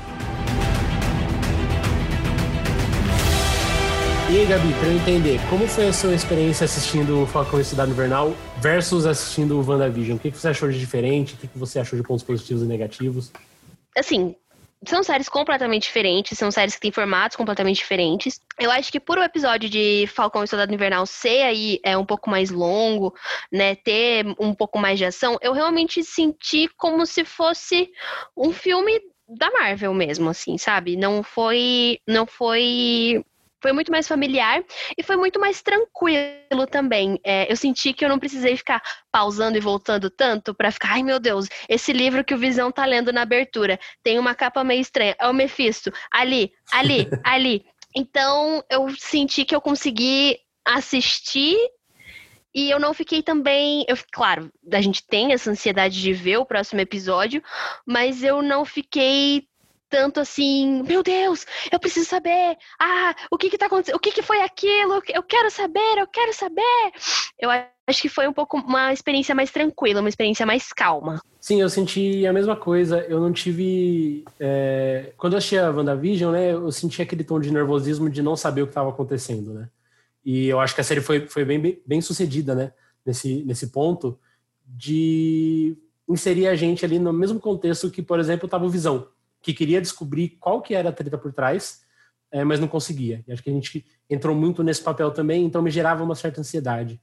E 4.33 4.47
Gabi, 4.47 4.73
pra 4.81 4.89
eu 4.89 4.97
entender, 4.97 5.39
como 5.51 5.69
foi 5.69 5.89
a 5.89 5.93
sua 5.93 6.15
experiência 6.15 6.65
assistindo 6.65 7.23
o 7.23 7.27
Falcão 7.27 7.61
e 7.61 7.65
Cidade 7.65 7.91
Invernal 7.91 8.33
versus 8.63 9.05
assistindo 9.05 9.61
o 9.61 9.63
WandaVision? 9.63 10.17
O 10.17 10.19
que 10.19 10.31
você 10.31 10.49
achou 10.49 10.71
de 10.71 10.81
diferente? 10.81 11.35
O 11.35 11.37
que 11.37 11.49
você 11.55 11.79
achou 11.79 11.99
de 11.99 12.03
pontos 12.03 12.25
positivos 12.25 12.63
e 12.63 12.67
negativos? 12.67 13.31
Assim, 13.95 14.35
são 14.89 15.03
séries 15.03 15.29
completamente 15.29 15.83
diferentes, 15.83 16.39
são 16.39 16.51
séries 16.51 16.77
que 16.77 16.81
têm 16.81 16.91
formatos 16.91 17.37
completamente 17.37 17.77
diferentes. 17.77 18.41
Eu 18.59 18.71
acho 18.71 18.91
que 18.91 18.99
por 18.99 19.19
o 19.19 19.23
episódio 19.23 19.69
de 19.69 20.07
Falcão 20.07 20.43
e 20.43 20.49
Soldado 20.49 20.73
Invernal 20.73 21.05
ser 21.05 21.43
aí 21.43 21.79
é 21.85 21.95
um 21.95 22.07
pouco 22.07 22.31
mais 22.31 22.49
longo, 22.49 23.15
né, 23.53 23.75
ter 23.75 24.25
um 24.41 24.55
pouco 24.55 24.79
mais 24.79 24.99
de 24.99 25.05
ação, 25.05 25.37
eu 25.43 25.53
realmente 25.53 26.03
senti 26.03 26.71
como 26.79 27.05
se 27.05 27.23
fosse 27.23 27.91
um 28.35 28.51
filme 28.51 28.99
da 29.29 29.51
Marvel 29.51 29.93
mesmo, 29.93 30.31
assim, 30.31 30.57
sabe? 30.57 30.97
Não 30.97 31.23
foi, 31.23 31.99
não 32.09 32.27
foi 32.27 33.23
foi 33.63 33.73
muito 33.73 33.93
mais 33.93 34.09
familiar 34.09 34.63
e 34.99 35.03
foi 35.03 35.17
muito 35.17 35.39
mais 35.39 35.63
tranquilo 35.63 36.67
também. 36.69 37.19
É, 37.25 37.51
eu 37.51 37.57
senti 37.57 37.93
que 37.93 38.05
eu 38.05 38.09
não 38.09 38.19
precisei 38.19 38.57
ficar 38.57 38.83
pausando 39.11 39.57
e 39.57 39.61
voltando 39.61 40.11
tanto 40.11 40.53
para 40.53 40.73
ficar, 40.73 40.95
ai 40.95 41.03
meu 41.03 41.21
Deus, 41.21 41.49
esse 41.69 41.93
livro 41.93 42.25
que 42.25 42.35
o 42.35 42.39
Visão 42.39 42.73
tá 42.73 42.85
lendo 42.85 43.13
na 43.13 43.23
abertura 43.23 43.79
tem 44.03 44.19
uma 44.19 44.35
capa 44.35 44.65
meio 44.65 44.81
estranha. 44.81 45.15
É 45.19 45.29
o 45.29 45.33
Mephisto. 45.33 45.93
Ali, 46.11 46.53
ali, 46.73 47.09
ali. 47.25 47.65
Então 47.95 48.63
eu 48.69 48.89
senti 48.99 49.45
que 49.45 49.55
eu 49.55 49.61
consegui 49.61 50.39
assistir 50.67 51.57
e 52.55 52.71
eu 52.71 52.79
não 52.79 52.93
fiquei 52.93 53.23
também. 53.23 53.85
Eu, 53.89 53.97
claro, 54.13 54.51
a 54.71 54.81
gente 54.81 55.07
tem 55.07 55.33
essa 55.33 55.51
ansiedade 55.51 56.01
de 56.01 56.13
ver 56.13 56.39
o 56.39 56.47
próximo 56.47 56.81
episódio, 56.81 57.43
mas 57.87 58.23
eu 58.23 58.43
não 58.43 58.65
fiquei 58.65 59.47
tanto 59.93 60.21
assim, 60.21 60.83
meu 60.85 61.03
Deus, 61.03 61.45
eu 61.71 61.79
preciso 61.79 62.09
saber, 62.09 62.57
ah, 62.81 63.15
o 63.31 63.37
que 63.37 63.51
que 63.51 63.59
tá 63.59 63.67
acontecendo, 63.67 63.95
o 63.95 64.01
que 64.01 64.11
que 64.11 64.23
foi 64.23 64.41
aquilo, 64.41 65.03
eu 65.07 65.23
quero 65.23 65.51
saber, 65.51 65.99
eu 65.99 66.07
quero 66.07 66.33
saber. 66.33 66.93
Eu 67.39 67.51
acho 67.51 68.01
que 68.01 68.09
foi 68.09 68.27
um 68.27 68.33
pouco 68.33 68.57
uma 68.57 68.91
experiência 68.91 69.35
mais 69.35 69.51
tranquila, 69.51 70.01
uma 70.01 70.09
experiência 70.09 70.47
mais 70.47 70.73
calma. 70.73 71.21
Sim, 71.39 71.61
eu 71.61 71.69
senti 71.69 72.27
a 72.27 72.33
mesma 72.33 72.57
coisa, 72.57 73.01
eu 73.01 73.21
não 73.21 73.31
tive... 73.35 74.25
É... 74.41 75.13
Quando 75.19 75.35
eu 75.35 75.39
assisti 75.39 75.59
a 75.59 75.71
WandaVision, 75.71 76.33
né, 76.33 76.53
eu 76.53 76.73
senti 76.73 77.03
aquele 77.03 77.23
tom 77.23 77.39
de 77.39 77.53
nervosismo 77.53 78.09
de 78.09 78.23
não 78.23 78.35
saber 78.35 78.63
o 78.63 78.67
que 78.67 78.71
estava 78.71 78.89
acontecendo, 78.89 79.53
né, 79.53 79.69
e 80.25 80.49
eu 80.49 80.59
acho 80.59 80.75
que 80.75 80.81
a 80.81 80.85
série 80.85 81.03
foi, 81.03 81.27
foi 81.29 81.45
bem, 81.45 81.61
bem, 81.61 81.83
bem 81.85 82.01
sucedida, 82.01 82.55
né, 82.55 82.73
nesse, 83.05 83.45
nesse 83.45 83.67
ponto 83.67 84.19
de 84.67 85.77
inserir 86.09 86.47
a 86.47 86.55
gente 86.55 86.83
ali 86.83 86.99
no 86.99 87.13
mesmo 87.13 87.39
contexto 87.39 87.91
que, 87.91 88.01
por 88.01 88.19
exemplo, 88.19 88.47
estava 88.47 88.65
o 88.65 88.71
Visão 88.71 89.09
que 89.43 89.53
queria 89.53 89.81
descobrir 89.81 90.37
qual 90.41 90.63
que 90.63 90.75
era 90.75 90.91
a 90.91 90.93
treta 90.93 91.19
por 91.19 91.33
trás, 91.33 91.83
é, 92.31 92.45
mas 92.45 92.61
não 92.61 92.69
conseguia. 92.69 93.23
E 93.27 93.33
acho 93.33 93.43
que 93.43 93.51
a 93.51 93.53
gente 93.53 93.85
entrou 94.09 94.35
muito 94.35 94.63
nesse 94.63 94.83
papel 94.83 95.11
também, 95.11 95.45
então 95.45 95.61
me 95.61 95.71
gerava 95.71 96.03
uma 96.03 96.15
certa 96.15 96.41
ansiedade. 96.41 97.01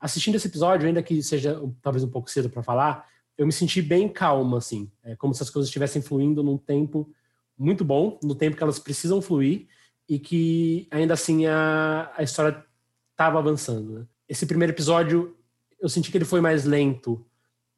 Assistindo 0.00 0.36
esse 0.36 0.46
episódio, 0.46 0.86
ainda 0.86 1.02
que 1.02 1.22
seja 1.22 1.60
talvez 1.82 2.02
um 2.02 2.08
pouco 2.08 2.30
cedo 2.30 2.48
para 2.48 2.62
falar, 2.62 3.06
eu 3.36 3.46
me 3.46 3.52
senti 3.52 3.82
bem 3.82 4.08
calma, 4.08 4.58
assim, 4.58 4.90
é, 5.02 5.16
como 5.16 5.34
se 5.34 5.42
as 5.42 5.50
coisas 5.50 5.68
estivessem 5.68 6.00
fluindo 6.00 6.42
num 6.42 6.56
tempo 6.56 7.10
muito 7.58 7.84
bom, 7.84 8.18
no 8.22 8.34
tempo 8.34 8.56
que 8.56 8.62
elas 8.62 8.78
precisam 8.78 9.20
fluir, 9.20 9.66
e 10.08 10.18
que 10.18 10.88
ainda 10.90 11.14
assim 11.14 11.46
a, 11.46 12.10
a 12.16 12.22
história 12.22 12.64
estava 13.12 13.38
avançando. 13.38 14.00
Né? 14.00 14.06
Esse 14.28 14.46
primeiro 14.46 14.72
episódio, 14.72 15.36
eu 15.80 15.88
senti 15.88 16.10
que 16.10 16.16
ele 16.16 16.24
foi 16.24 16.40
mais 16.40 16.64
lento, 16.64 17.24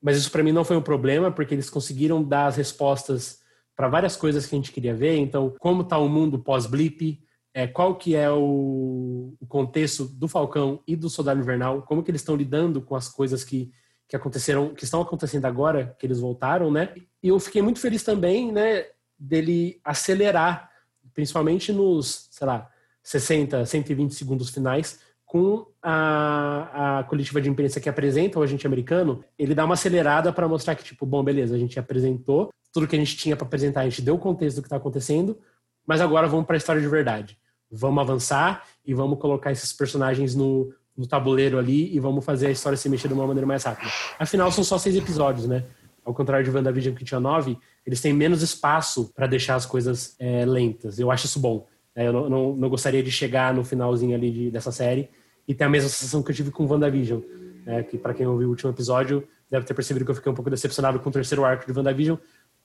mas 0.01 0.16
isso 0.16 0.31
para 0.31 0.42
mim 0.42 0.53
não 0.53 0.64
foi 0.64 0.77
um 0.77 0.83
problema, 0.83 1.31
porque 1.31 1.55
eles 1.55 1.68
conseguiram 1.68 2.22
dar 2.22 2.46
as 2.46 2.57
respostas 2.57 3.41
para 3.76 3.88
várias 3.88 4.16
coisas 4.16 4.46
que 4.46 4.54
a 4.54 4.58
gente 4.58 4.72
queria 4.72 4.94
ver. 4.94 5.16
Então, 5.16 5.54
como 5.58 5.82
está 5.82 5.98
o 5.98 6.08
mundo 6.08 6.38
pós-blip, 6.38 7.22
é, 7.54 7.66
qual 7.66 7.96
que 7.96 8.14
é 8.14 8.30
o, 8.30 9.35
o, 9.40 9.46
contexto 9.46 10.04
do 10.04 10.26
Falcão 10.26 10.82
e 10.87 10.96
do 10.96 11.11
Soldado 11.11 11.40
Invernal, 11.40 11.82
como 11.82 12.02
que 12.02 12.11
eles 12.11 12.22
estão 12.22 12.35
lidando 12.35 12.80
com 12.80 12.94
as 12.94 13.08
coisas 13.08 13.44
que, 13.44 13.70
que 14.08 14.16
aconteceram, 14.16 14.74
que 14.74 14.85
estão 14.85 15.02
acontecendo 15.02 15.44
agora, 15.44 15.94
que 15.98 16.06
eles 16.06 16.18
voltaram, 16.18 16.70
né? 16.70 16.94
E 17.22 17.28
eu 17.28 17.38
fiquei 17.38 17.61
muito 17.61 17.78
feliz 17.78 18.02
também, 18.02 18.50
né, 18.50 18.87
dele 19.18 19.80
acelerar, 19.85 20.70
principalmente 21.12 21.72
nos, 21.72 22.28
sei 22.30 22.46
lá, 22.46 22.70
60, 23.02 23.66
120 23.66 24.14
segundos 24.14 24.48
finais, 24.48 25.00
com 25.26 25.66
a, 25.82 26.98
a 26.98 27.04
coletiva 27.04 27.40
de 27.40 27.48
imprensa 27.48 27.80
que 27.80 27.88
apresenta 27.88 28.38
o 28.38 28.42
agente 28.42 28.66
americano, 28.66 29.24
ele 29.38 29.54
dá 29.54 29.64
uma 29.64 29.74
acelerada 29.74 30.32
para 30.32 30.46
mostrar 30.46 30.74
que, 30.74 30.85
tipo, 30.85 31.06
bom, 31.06 31.22
beleza, 31.24 31.54
a 31.54 31.58
gente 31.58 31.78
apresentou 31.78 32.50
tudo 32.72 32.88
que 32.88 32.96
a 32.96 32.98
gente 32.98 33.16
tinha 33.16 33.37
para 33.37 33.46
apresentar, 33.46 33.82
a 33.82 33.85
gente 33.85 34.00
deu 34.02 34.14
o 34.14 34.18
contexto 34.18 34.56
do 34.56 34.62
que 34.62 34.66
está 34.66 34.76
acontecendo, 34.76 35.38
mas 35.87 36.00
agora 36.00 36.26
vamos 36.26 36.46
para 36.46 36.56
a 36.56 36.58
história 36.58 36.80
de 36.80 36.88
verdade. 36.88 37.38
Vamos 37.70 38.00
avançar 38.00 38.66
e 38.85 38.94
vamos 38.94 39.18
colocar 39.18 39.52
esses 39.52 39.72
personagens 39.72 40.35
no, 40.35 40.72
no 40.96 41.06
tabuleiro 41.06 41.58
ali 41.58 41.94
e 41.94 42.00
vamos 42.00 42.24
fazer 42.24 42.46
a 42.46 42.50
história 42.50 42.76
se 42.76 42.88
mexer 42.88 43.08
de 43.08 43.14
uma 43.14 43.26
maneira 43.26 43.46
mais 43.46 43.64
rápida. 43.64 43.90
Afinal, 44.18 44.50
são 44.50 44.64
só 44.64 44.78
seis 44.78 44.96
episódios, 44.96 45.46
né? 45.46 45.64
Ao 46.04 46.12
contrário 46.12 46.44
de 46.44 46.50
WandaVision, 46.50 46.94
que 46.94 47.04
tinha 47.04 47.20
nove, 47.20 47.56
eles 47.87 48.00
têm 48.00 48.12
menos 48.12 48.42
espaço 48.42 49.12
para 49.14 49.26
deixar 49.26 49.54
as 49.54 49.64
coisas 49.64 50.16
é, 50.18 50.44
lentas. 50.44 50.98
Eu 50.98 51.11
acho 51.11 51.26
isso 51.26 51.38
bom. 51.38 51.66
É, 51.94 52.06
eu 52.06 52.12
não, 52.12 52.28
não, 52.28 52.56
não, 52.56 52.68
gostaria 52.68 53.02
de 53.02 53.11
chegar 53.11 53.54
no 53.54 53.62
finalzinho 53.62 54.14
ali 54.14 54.30
de, 54.30 54.50
dessa 54.50 54.72
série 54.72 55.11
e 55.46 55.54
tem 55.54 55.66
a 55.66 55.70
mesma 55.70 55.88
sensação 55.88 56.22
que 56.22 56.30
eu 56.30 56.35
tive 56.35 56.50
com 56.50 56.66
WandaVision. 56.66 57.20
Né, 57.64 57.80
que 57.85 57.96
para 57.96 58.12
quem 58.12 58.26
ouviu 58.26 58.48
o 58.48 58.50
último 58.50 58.70
episódio 58.70 59.26
deve 59.48 59.64
ter 59.64 59.72
percebido 59.72 60.04
que 60.04 60.11
eu 60.11 60.14
fiquei 60.16 60.32
um 60.32 60.35
pouco 60.35 60.50
decepcionado 60.50 60.98
com 60.98 61.08
o 61.08 61.12
terceiro 61.12 61.44
arco 61.44 61.64
de 61.64 61.78
WandaVision 61.78 62.16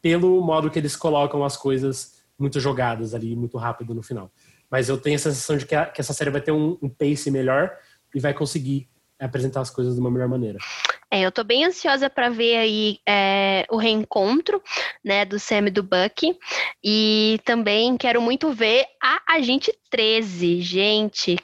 pelo 0.08 0.42
modo 0.42 0.70
que 0.70 0.80
eles 0.80 0.96
colocam 0.96 1.44
as 1.44 1.58
coisas 1.58 2.18
muito 2.38 2.60
jogadas 2.60 3.14
ali, 3.14 3.36
muito 3.36 3.58
rápido 3.58 3.94
no 3.94 4.04
final. 4.04 4.32
Mas 4.70 4.90
eu 4.90 4.98
tenho 4.98 5.16
a 5.16 5.20
sensação 5.20 5.58
de 5.58 5.66
que, 5.66 5.76
a, 5.76 5.86
que 5.86 6.02
essa 6.02 6.14
série 6.14 6.30
vai 6.30 6.42
ter 6.42 6.52
um, 6.52 6.78
um, 6.82 6.90
pace 6.90 7.32
melhor 7.32 7.76
e 8.14 8.20
vai 8.20 8.34
conseguir 8.34 8.90
apresentar 9.20 9.62
as 9.62 9.70
coisas 9.70 9.96
de 9.96 10.00
uma 10.00 10.12
melhor 10.12 10.28
maneira. 10.28 10.60
É, 11.10 11.22
eu 11.22 11.32
tô 11.32 11.44
bem 11.44 11.64
ansiosa 11.64 12.10
para 12.10 12.30
ver 12.30 12.58
aí 12.58 13.00
é, 13.08 13.66
o 13.70 13.78
reencontro, 13.78 14.62
né, 15.04 15.24
do 15.24 15.40
Sam 15.40 15.68
e 15.68 15.72
do 15.72 15.82
Bucky. 15.82 16.38
E 16.84 17.40
também 17.46 17.96
quero 17.98 18.22
muito 18.22 18.52
ver 18.52 18.86
a 19.02 19.36
Agente 19.36 19.74
13. 19.90 20.62
Gente, 20.62 21.38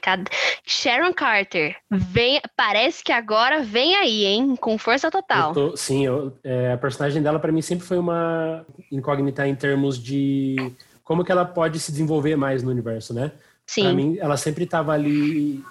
Sharon 0.66 1.14
Carter, 1.14 1.76
vem, 1.90 2.40
parece 2.54 3.02
que 3.02 3.12
agora 3.12 3.62
vem 3.62 3.96
aí, 3.96 4.24
hein, 4.26 4.54
com 4.54 4.76
força 4.76 5.10
total. 5.10 5.50
Eu 5.50 5.54
tô, 5.54 5.76
sim, 5.76 6.04
eu, 6.04 6.36
é, 6.44 6.72
a 6.72 6.78
personagem 6.78 7.22
dela 7.22 7.38
para 7.38 7.52
mim 7.52 7.62
sempre 7.62 7.86
foi 7.86 7.98
uma 7.98 8.66
incógnita 8.92 9.48
em 9.48 9.54
termos 9.54 9.98
de 9.98 10.74
como 11.02 11.24
que 11.24 11.32
ela 11.32 11.44
pode 11.44 11.78
se 11.80 11.90
desenvolver 11.90 12.36
mais 12.36 12.62
no 12.62 12.70
universo, 12.70 13.14
né? 13.14 13.32
Sim. 13.66 13.82
Pra 13.82 13.92
mim, 13.94 14.16
ela 14.20 14.36
sempre 14.36 14.64
estava 14.64 14.92
ali 14.92 15.64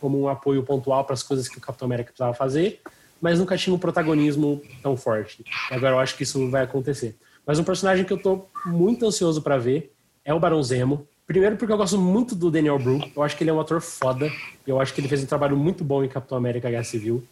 como 0.00 0.20
um 0.20 0.28
apoio 0.28 0.62
pontual 0.62 1.04
para 1.04 1.14
as 1.14 1.22
coisas 1.22 1.48
que 1.48 1.58
o 1.58 1.60
Capitão 1.60 1.86
América 1.86 2.12
precisava 2.12 2.34
fazer 2.34 2.80
mas 3.20 3.38
nunca 3.38 3.56
tinha 3.56 3.74
um 3.74 3.78
protagonismo 3.78 4.62
tão 4.82 4.96
forte. 4.96 5.44
Agora 5.70 5.94
eu 5.94 5.98
acho 5.98 6.16
que 6.16 6.22
isso 6.22 6.48
vai 6.50 6.62
acontecer. 6.62 7.16
Mas 7.46 7.58
um 7.58 7.64
personagem 7.64 8.04
que 8.04 8.12
eu 8.12 8.18
tô 8.18 8.46
muito 8.66 9.06
ansioso 9.06 9.42
para 9.42 9.58
ver 9.58 9.92
é 10.24 10.32
o 10.32 10.40
Barão 10.40 10.62
Zemo. 10.62 11.06
Primeiro 11.26 11.56
porque 11.56 11.72
eu 11.72 11.76
gosto 11.76 11.98
muito 11.98 12.34
do 12.34 12.50
Daniel 12.50 12.78
Bru. 12.78 13.00
Eu 13.14 13.22
acho 13.22 13.36
que 13.36 13.42
ele 13.42 13.50
é 13.50 13.52
um 13.52 13.60
ator 13.60 13.80
foda. 13.80 14.30
Eu 14.66 14.80
acho 14.80 14.94
que 14.94 15.00
ele 15.00 15.08
fez 15.08 15.22
um 15.22 15.26
trabalho 15.26 15.56
muito 15.56 15.84
bom 15.84 16.04
em 16.04 16.08
Capitão 16.08 16.38
América 16.38 16.70
Guerra 16.70 16.84
Civil. 16.84 17.26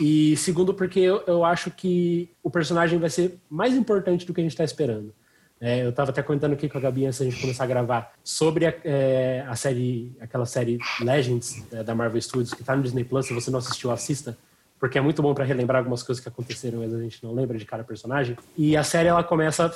E 0.00 0.36
segundo 0.36 0.72
porque 0.72 1.00
eu, 1.00 1.22
eu 1.26 1.44
acho 1.44 1.70
que 1.70 2.30
o 2.42 2.50
personagem 2.50 2.98
vai 2.98 3.10
ser 3.10 3.38
mais 3.50 3.74
importante 3.74 4.24
do 4.24 4.32
que 4.32 4.40
a 4.40 4.44
gente 4.44 4.52
está 4.52 4.64
esperando. 4.64 5.12
É, 5.60 5.84
eu 5.84 5.90
estava 5.90 6.10
até 6.10 6.22
comentando 6.22 6.52
aqui 6.52 6.68
com 6.68 6.76
a 6.76 6.80
Gabi 6.80 7.06
antes 7.06 7.18
da 7.18 7.24
gente 7.24 7.40
começar 7.40 7.64
a 7.64 7.66
gravar 7.66 8.12
sobre 8.22 8.66
a, 8.66 8.74
é, 8.84 9.44
a 9.46 9.54
série, 9.54 10.14
aquela 10.20 10.44
série 10.46 10.78
Legends 11.00 11.64
é, 11.72 11.82
da 11.82 11.94
Marvel 11.94 12.20
Studios 12.20 12.52
que 12.52 12.60
está 12.60 12.76
no 12.76 12.82
Disney 12.82 13.04
Plus. 13.04 13.26
Se 13.26 13.32
você 13.32 13.50
não 13.50 13.58
assistiu, 13.58 13.90
assista 13.90 14.36
porque 14.78 14.98
é 14.98 15.00
muito 15.00 15.22
bom 15.22 15.32
para 15.32 15.44
relembrar 15.44 15.78
algumas 15.78 16.02
coisas 16.02 16.22
que 16.22 16.28
aconteceram, 16.28 16.80
mas 16.80 16.92
a 16.92 17.00
gente 17.00 17.24
não 17.24 17.32
lembra 17.32 17.56
de 17.56 17.64
cada 17.64 17.82
personagem. 17.82 18.36
E 18.54 18.76
a 18.76 18.84
série 18.84 19.08
ela 19.08 19.24
começa, 19.24 19.72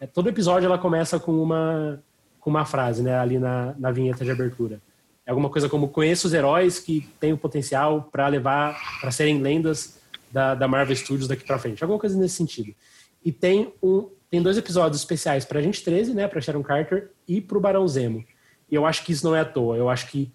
é, 0.00 0.06
todo 0.06 0.28
episódio 0.28 0.66
ela 0.66 0.78
começa 0.78 1.20
com 1.20 1.40
uma 1.40 2.02
com 2.40 2.50
uma 2.50 2.64
frase, 2.64 3.02
né, 3.02 3.18
ali 3.18 3.38
na, 3.38 3.74
na 3.78 3.90
vinheta 3.90 4.24
de 4.24 4.30
abertura. 4.30 4.80
É 5.26 5.30
alguma 5.30 5.50
coisa 5.50 5.68
como 5.68 5.88
conheço 5.88 6.26
os 6.26 6.34
heróis 6.34 6.78
que 6.78 7.08
têm 7.20 7.32
o 7.32 7.38
potencial 7.38 8.08
para 8.10 8.26
levar 8.28 8.76
para 9.00 9.10
serem 9.10 9.40
lendas 9.40 10.00
da, 10.32 10.54
da 10.54 10.66
Marvel 10.66 10.96
Studios 10.96 11.28
daqui 11.28 11.44
para 11.44 11.58
frente. 11.58 11.82
Alguma 11.84 12.00
coisa 12.00 12.18
nesse 12.18 12.36
sentido. 12.36 12.74
E 13.28 13.32
tem 13.32 13.74
um 13.82 14.08
tem 14.30 14.40
dois 14.40 14.56
episódios 14.56 15.02
especiais 15.02 15.44
para 15.44 15.58
a 15.58 15.62
gente 15.62 15.84
13, 15.84 16.14
né, 16.14 16.26
para 16.26 16.40
Sharon 16.40 16.62
Carter 16.62 17.10
e 17.26 17.42
para 17.42 17.58
o 17.58 17.60
Barão 17.60 17.86
Zemo. 17.86 18.24
E 18.70 18.74
eu 18.74 18.86
acho 18.86 19.04
que 19.04 19.12
isso 19.12 19.26
não 19.26 19.36
é 19.36 19.40
à 19.40 19.44
toa. 19.44 19.76
Eu 19.76 19.90
acho 19.90 20.06
que 20.06 20.32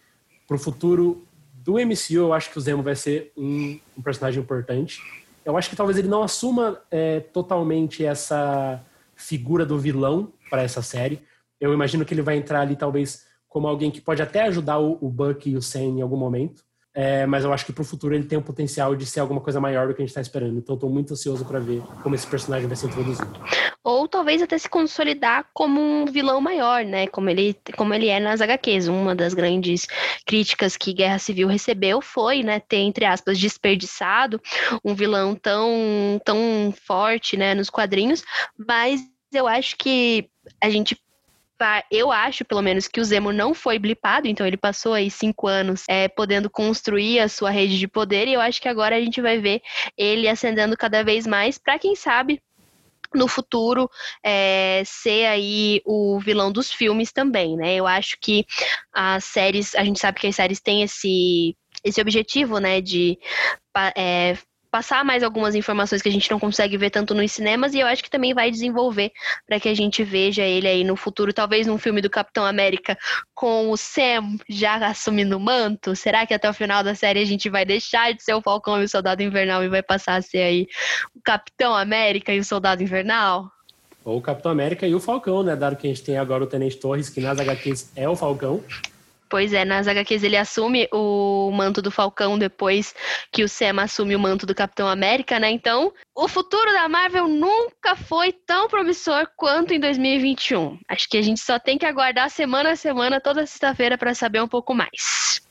para 0.48 0.56
o 0.56 0.60
futuro 0.60 1.28
do 1.56 1.74
MCU, 1.74 2.18
eu 2.18 2.34
acho 2.34 2.52
que 2.52 2.58
o 2.60 2.62
Zemo 2.62 2.84
vai 2.84 2.96
ser 2.96 3.32
um, 3.36 3.80
um 3.98 4.02
personagem 4.04 4.40
importante. 4.40 5.02
Eu 5.44 5.58
acho 5.58 5.72
que 5.72 5.76
talvez 5.76 5.98
ele 5.98 6.08
não 6.08 6.22
assuma 6.22 6.84
é, 6.92 7.20
totalmente 7.20 8.06
essa 8.06 8.80
figura 9.16 9.66
do 9.66 9.80
vilão 9.80 10.32
para 10.48 10.62
essa 10.62 10.84
série. 10.84 11.20
Eu 11.60 11.74
imagino 11.74 12.06
que 12.06 12.14
ele 12.14 12.22
vai 12.22 12.38
entrar 12.38 12.62
ali, 12.62 12.76
talvez, 12.76 13.26
como 13.50 13.68
alguém 13.68 13.90
que 13.90 14.02
pode 14.02 14.22
até 14.22 14.44
ajudar 14.44 14.78
o, 14.78 15.00
o 15.02 15.10
Buck 15.10 15.50
e 15.50 15.56
o 15.56 15.64
Sam 15.64 15.98
em 15.98 16.02
algum 16.04 16.18
momento. 16.18 16.64
É, 16.96 17.26
mas 17.26 17.44
eu 17.44 17.52
acho 17.52 17.66
que 17.66 17.74
para 17.74 17.82
o 17.82 17.86
futuro 17.86 18.14
ele 18.14 18.26
tem 18.26 18.38
o 18.38 18.42
potencial 18.42 18.96
de 18.96 19.06
ser 19.06 19.20
alguma 19.20 19.42
coisa 19.42 19.60
maior 19.60 19.88
do 19.88 19.96
que 19.96 20.02
a 20.02 20.06
gente 20.06 20.10
está 20.10 20.22
esperando. 20.22 20.58
Então 20.58 20.76
estou 20.76 20.90
muito 20.90 21.14
ansioso 21.14 21.44
para 21.44 21.60
ver 21.60 21.82
como 22.04 22.14
esse 22.14 22.28
personagem 22.28 22.68
vai 22.68 22.76
ser 22.76 22.88
introduzido. 22.88 23.32
Ou 23.84 24.08
talvez 24.08 24.42
até 24.42 24.58
se 24.58 24.70
consolidar 24.70 25.46
como 25.54 25.82
um 25.82 26.06
vilão 26.06 26.40
maior, 26.40 26.86
né? 26.86 27.08
Como 27.08 27.30
ele, 27.30 27.56
como 27.76 27.94
ele 27.94 28.08
é 28.08 28.20
nas 28.20 28.42
HQs. 28.42 28.88
Uma 28.88 29.16
das 29.16 29.34
grandes 29.34 29.88
críticas 30.26 30.78
que 30.78 30.94
Guerra 30.94 31.18
Civil 31.18 31.48
recebeu 31.48 32.02
foi, 32.02 32.44
né, 32.44 32.60
ter, 32.60 32.78
entre 32.78 33.06
aspas, 33.06 33.40
desperdiçado 33.40 34.40
um 34.86 34.94
vilão 34.94 35.36
tão, 35.36 36.22
tão 36.24 36.74
forte, 36.86 37.36
né, 37.36 37.54
nos 37.54 37.70
quadrinhos. 37.70 38.24
Mas 38.58 39.02
eu 39.34 39.48
acho 39.48 39.76
que 39.78 40.30
a 40.62 40.70
gente 40.70 40.98
eu 41.92 42.12
acho, 42.12 42.46
pelo 42.46 42.62
menos, 42.62 42.88
que 42.88 43.00
o 43.00 43.04
Zemo 43.04 43.32
não 43.32 43.54
foi 43.54 43.80
blipado, 43.80 44.28
então 44.28 44.46
ele 44.46 44.58
passou 44.58 44.94
aí 44.94 45.10
cinco 45.10 45.48
anos 45.48 45.84
é, 45.88 46.08
podendo 46.08 46.50
construir 46.50 47.20
a 47.20 47.28
sua 47.28 47.50
rede 47.50 47.78
de 47.78 47.88
poder, 47.88 48.28
e 48.28 48.34
eu 48.34 48.42
acho 48.42 48.62
que 48.62 48.68
agora 48.68 48.96
a 48.96 49.02
gente 49.02 49.22
vai 49.22 49.40
ver 49.40 49.62
ele 49.98 50.28
ascendendo 50.28 50.78
cada 50.78 51.04
vez 51.04 51.28
mais 51.28 51.58
para 51.58 51.80
quem 51.80 51.96
sabe 51.96 52.42
no 53.14 53.28
futuro 53.28 53.90
é, 54.24 54.82
ser 54.86 55.26
aí 55.26 55.82
o 55.86 56.20
vilão 56.20 56.52
dos 56.52 56.72
filmes 56.72 57.12
também, 57.12 57.56
né? 57.56 57.76
Eu 57.76 57.86
acho 57.86 58.18
que 58.20 58.46
as 58.92 59.24
séries, 59.24 59.76
a 59.76 59.84
gente 59.84 60.00
sabe 60.00 60.20
que 60.20 60.28
as 60.28 60.36
séries 60.36 60.60
têm 60.60 60.82
esse 60.82 61.56
esse 61.84 62.00
objetivo, 62.00 62.60
né, 62.60 62.80
de 62.80 63.20
é, 63.98 64.38
passar 64.74 65.06
mais 65.06 65.22
algumas 65.22 65.54
informações 65.54 66.02
que 66.02 66.10
a 66.10 66.12
gente 66.12 66.32
não 66.32 66.40
consegue 66.40 66.76
ver 66.78 66.90
tanto 66.90 67.14
nos 67.14 67.32
cinemas 67.32 67.76
e 67.76 67.80
eu 67.80 67.86
acho 67.86 68.04
que 68.04 68.10
também 68.10 68.34
vai 68.34 68.50
desenvolver 68.50 69.12
para 69.46 69.60
que 69.60 69.70
a 69.70 69.74
gente 69.76 70.04
veja 70.04 70.42
ele 70.42 70.68
aí 70.68 70.84
no 70.84 70.96
futuro, 70.96 71.32
talvez 71.32 71.68
num 71.68 71.78
filme 71.78 72.02
do 72.02 72.10
Capitão 72.10 72.44
América 72.44 72.98
com 73.36 73.70
o 73.70 73.78
Sam 73.78 74.36
já 74.50 74.78
assumindo 74.88 75.38
o 75.38 75.40
manto. 75.40 75.96
Será 75.96 76.26
que 76.26 76.34
até 76.34 76.50
o 76.50 76.54
final 76.56 76.84
da 76.84 76.96
série 76.96 77.20
a 77.20 77.26
gente 77.26 77.52
vai 77.52 77.64
deixar 77.64 78.16
de 78.16 78.24
ser 78.24 78.34
o 78.34 78.42
Falcão 78.42 78.82
e 78.82 78.86
o 78.86 78.90
Soldado 78.90 79.22
Invernal 79.22 79.64
e 79.64 79.70
vai 79.70 79.84
passar 79.84 80.16
a 80.16 80.24
ser 80.24 80.42
aí 80.42 80.68
o 81.16 81.22
Capitão 81.24 81.76
América 81.76 82.34
e 82.34 82.40
o 82.40 82.44
Soldado 82.44 82.82
Invernal? 82.82 83.52
Ou 84.04 84.18
o 84.18 84.22
Capitão 84.24 84.52
América 84.52 84.88
e 84.88 84.96
o 84.96 85.00
Falcão, 85.00 85.44
né? 85.44 85.56
Dado 85.56 85.76
que 85.76 85.86
a 85.86 85.90
gente 85.92 86.02
tem 86.02 86.18
agora 86.18 86.44
o 86.44 86.48
Tenente 86.48 86.78
Torres, 86.78 87.10
que 87.10 87.22
nas 87.22 87.40
HQs 87.40 87.92
é 87.96 88.10
o 88.10 88.16
Falcão. 88.16 88.64
Pois 89.34 89.52
é, 89.52 89.66
nas 89.66 89.88
HQs 89.88 90.22
ele 90.22 90.38
assume 90.38 90.88
o 90.94 91.50
manto 91.52 91.82
do 91.82 91.90
Falcão 91.90 92.38
depois 92.38 92.94
que 93.32 93.44
o 93.44 93.50
Sam 93.50 93.82
assume 93.82 94.16
o 94.16 94.20
manto 94.20 94.46
do 94.46 94.54
Capitão 94.54 94.88
América, 94.88 95.40
né? 95.40 95.50
Então, 95.50 95.92
o 96.14 96.28
futuro 96.28 96.72
da 96.72 96.88
Marvel 96.88 97.28
nunca 97.28 97.96
foi 97.96 98.32
tão 98.32 98.68
promissor 98.68 99.28
quanto 99.36 99.74
em 99.74 99.80
2021. 99.80 100.78
Acho 100.88 101.10
que 101.10 101.18
a 101.18 101.22
gente 101.24 101.40
só 101.40 101.58
tem 101.58 101.80
que 101.80 101.86
aguardar 101.88 102.30
semana 102.30 102.74
a 102.74 102.76
semana, 102.76 103.20
toda 103.20 103.44
sexta-feira, 103.48 103.98
para 103.98 104.14
saber 104.14 104.40
um 104.40 104.48
pouco 104.48 104.76
mais. 104.76 105.42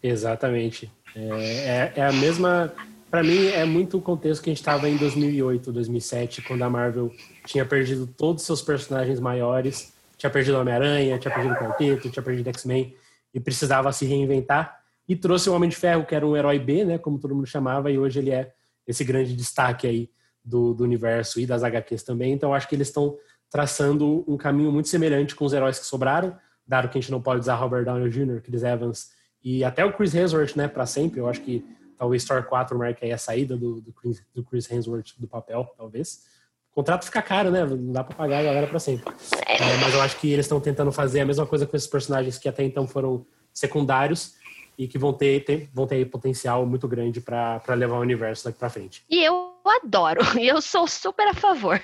Exatamente. 0.00 0.88
É, 1.16 1.22
é, 1.26 1.92
é 1.96 2.06
a 2.06 2.12
mesma. 2.12 2.72
Para 3.10 3.24
mim, 3.24 3.48
é 3.48 3.64
muito 3.64 3.98
o 3.98 4.00
contexto 4.00 4.40
que 4.40 4.50
a 4.50 4.52
gente 4.52 4.60
estava 4.60 4.88
em 4.88 4.96
2008, 4.96 5.72
2007, 5.72 6.42
quando 6.42 6.62
a 6.62 6.70
Marvel 6.70 7.12
tinha 7.44 7.64
perdido 7.64 8.06
todos 8.06 8.42
os 8.42 8.46
seus 8.46 8.62
personagens 8.62 9.18
maiores. 9.18 9.92
Tinha 10.16 10.30
perdido 10.30 10.60
Homem-Aranha, 10.60 11.18
tinha 11.18 11.34
perdido 11.34 11.54
o 11.54 11.58
Quarteto, 11.58 12.08
tinha 12.08 12.22
perdido 12.22 12.48
X-Men 12.50 13.01
e 13.32 13.40
precisava 13.40 13.92
se 13.92 14.04
reinventar. 14.04 14.80
E 15.08 15.16
trouxe 15.16 15.50
o 15.50 15.54
Homem 15.54 15.68
de 15.68 15.76
Ferro, 15.76 16.06
que 16.06 16.14
era 16.14 16.26
um 16.26 16.36
herói 16.36 16.58
B, 16.58 16.84
né, 16.84 16.98
como 16.98 17.18
todo 17.18 17.34
mundo 17.34 17.46
chamava, 17.46 17.90
e 17.90 17.98
hoje 17.98 18.18
ele 18.18 18.30
é 18.30 18.52
esse 18.86 19.04
grande 19.04 19.34
destaque 19.34 19.86
aí 19.86 20.10
do, 20.44 20.74
do 20.74 20.84
universo 20.84 21.40
e 21.40 21.46
das 21.46 21.62
HQs 21.62 22.02
também. 22.02 22.32
Então 22.32 22.54
acho 22.54 22.68
que 22.68 22.74
eles 22.74 22.88
estão 22.88 23.16
traçando 23.50 24.24
um 24.26 24.36
caminho 24.36 24.72
muito 24.72 24.88
semelhante 24.88 25.34
com 25.34 25.44
os 25.44 25.52
heróis 25.52 25.78
que 25.78 25.86
sobraram, 25.86 26.36
dado 26.66 26.88
que 26.88 26.98
a 26.98 27.00
gente 27.00 27.10
não 27.10 27.20
pode 27.20 27.40
usar 27.40 27.54
Robert 27.56 27.84
Downey 27.84 28.08
Jr., 28.08 28.40
Chris 28.40 28.62
Evans 28.62 29.10
e 29.44 29.64
até 29.64 29.84
o 29.84 29.92
Chris 29.92 30.14
Hemsworth, 30.14 30.56
né, 30.56 30.68
para 30.68 30.86
sempre. 30.86 31.20
Eu 31.20 31.28
acho 31.28 31.40
que 31.42 31.64
talvez 31.98 32.24
Thor 32.24 32.42
4 32.44 32.78
marque 32.78 33.04
aí 33.04 33.12
a 33.12 33.18
saída 33.18 33.56
do, 33.56 33.80
do, 33.80 33.92
Chris, 33.92 34.24
do 34.34 34.42
Chris 34.42 34.70
Hemsworth 34.70 35.14
do 35.18 35.26
papel, 35.26 35.72
talvez. 35.76 36.24
O 36.72 36.76
contrato 36.76 37.04
fica 37.04 37.20
caro, 37.20 37.50
né? 37.50 37.64
Não 37.64 37.92
dá 37.92 38.02
para 38.02 38.16
pagar 38.16 38.38
a 38.38 38.42
galera 38.42 38.66
para 38.66 38.78
sempre. 38.78 39.12
É, 39.46 39.76
mas 39.76 39.92
eu 39.92 40.00
acho 40.00 40.16
que 40.16 40.32
eles 40.32 40.46
estão 40.46 40.58
tentando 40.58 40.90
fazer 40.90 41.20
a 41.20 41.26
mesma 41.26 41.44
coisa 41.44 41.66
com 41.66 41.76
esses 41.76 41.88
personagens 41.88 42.38
que 42.38 42.48
até 42.48 42.64
então 42.64 42.86
foram 42.86 43.26
secundários 43.52 44.34
e 44.78 44.88
que 44.88 44.98
vão 44.98 45.12
ter, 45.12 45.44
ter 45.44 45.68
vão 45.72 45.86
ter 45.86 46.02
potencial 46.06 46.64
muito 46.64 46.88
grande 46.88 47.20
para 47.20 47.62
levar 47.74 47.96
o 47.96 48.00
universo 48.00 48.44
daqui 48.46 48.58
para 48.58 48.70
frente. 48.70 49.04
E 49.10 49.22
eu 49.22 49.52
adoro, 49.82 50.20
e 50.40 50.48
eu 50.48 50.62
sou 50.62 50.88
super 50.88 51.28
a 51.28 51.34
favor. 51.34 51.80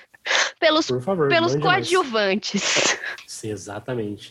Pelos, 0.59 0.87
Por 0.87 1.01
favor, 1.01 1.29
pelos 1.29 1.55
coadjuvantes. 1.57 2.99
Sim, 3.27 3.51
exatamente. 3.51 4.31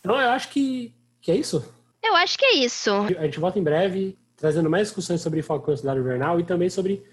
Então 0.00 0.20
eu 0.20 0.30
acho 0.30 0.48
que, 0.50 0.94
que 1.20 1.32
é 1.32 1.36
isso. 1.36 1.64
Eu 2.02 2.14
acho 2.14 2.38
que 2.38 2.44
é 2.44 2.56
isso. 2.58 2.90
A 3.18 3.24
gente 3.24 3.40
volta 3.40 3.58
em 3.58 3.62
breve 3.62 4.16
trazendo 4.36 4.70
mais 4.70 4.88
discussões 4.88 5.20
sobre 5.20 5.42
Falcão 5.42 5.76
Cidade 5.76 6.00
Invernal 6.00 6.38
e 6.38 6.44
também 6.44 6.70
sobre 6.70 7.04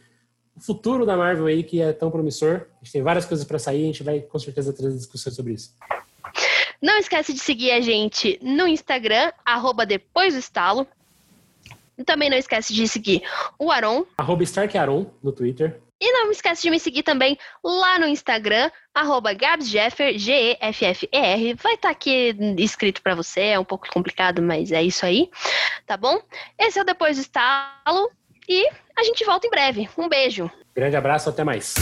futuro 0.59 1.05
da 1.05 1.17
Marvel 1.17 1.45
aí, 1.45 1.63
que 1.63 1.81
é 1.81 1.93
tão 1.93 2.11
promissor. 2.11 2.67
A 2.81 2.83
gente 2.83 2.93
tem 2.93 3.01
várias 3.01 3.25
coisas 3.25 3.45
para 3.45 3.59
sair, 3.59 3.83
a 3.83 3.87
gente 3.87 4.03
vai 4.03 4.21
com 4.21 4.39
certeza 4.39 4.73
trazer 4.73 4.95
discussões 4.95 5.35
sobre 5.35 5.53
isso. 5.53 5.73
Não 6.81 6.97
esquece 6.97 7.33
de 7.33 7.39
seguir 7.39 7.71
a 7.71 7.81
gente 7.81 8.39
no 8.41 8.67
Instagram, 8.67 9.31
arroba 9.45 9.85
depois 9.85 10.33
do 10.33 10.39
estalo. 10.39 10.87
E 11.97 12.03
também 12.03 12.29
não 12.29 12.37
esquece 12.37 12.73
de 12.73 12.87
seguir 12.87 13.21
o 13.59 13.71
Aron. 13.71 14.05
Arroba 14.17 14.43
StarkAron 14.43 15.05
no 15.21 15.31
Twitter. 15.31 15.79
E 16.01 16.11
não 16.11 16.31
esquece 16.31 16.63
de 16.63 16.71
me 16.71 16.79
seguir 16.79 17.03
também 17.03 17.37
lá 17.63 17.99
no 17.99 18.07
Instagram, 18.07 18.71
arroba 18.91 19.33
GabsJeffer, 19.33 20.17
G-E-F-F-E-R. 20.17 21.53
Vai 21.53 21.75
estar 21.75 21.89
tá 21.89 21.91
aqui 21.91 22.35
escrito 22.57 23.03
para 23.03 23.13
você, 23.13 23.41
é 23.41 23.59
um 23.59 23.63
pouco 23.63 23.87
complicado, 23.93 24.41
mas 24.41 24.71
é 24.71 24.81
isso 24.81 25.05
aí, 25.05 25.29
tá 25.85 25.95
bom? 25.95 26.19
Esse 26.57 26.79
é 26.79 26.81
o 26.81 26.85
Depois 26.85 27.17
do 27.17 27.21
Estalo. 27.21 28.09
E 28.47 28.67
a 28.97 29.04
gente 29.04 29.23
volta 29.25 29.47
em 29.47 29.49
breve. 29.49 29.89
Um 29.97 30.10
beijo. 30.10 30.49
Grande 30.75 30.95
abraço, 30.95 31.30
até 31.30 31.43
mais. 31.43 31.75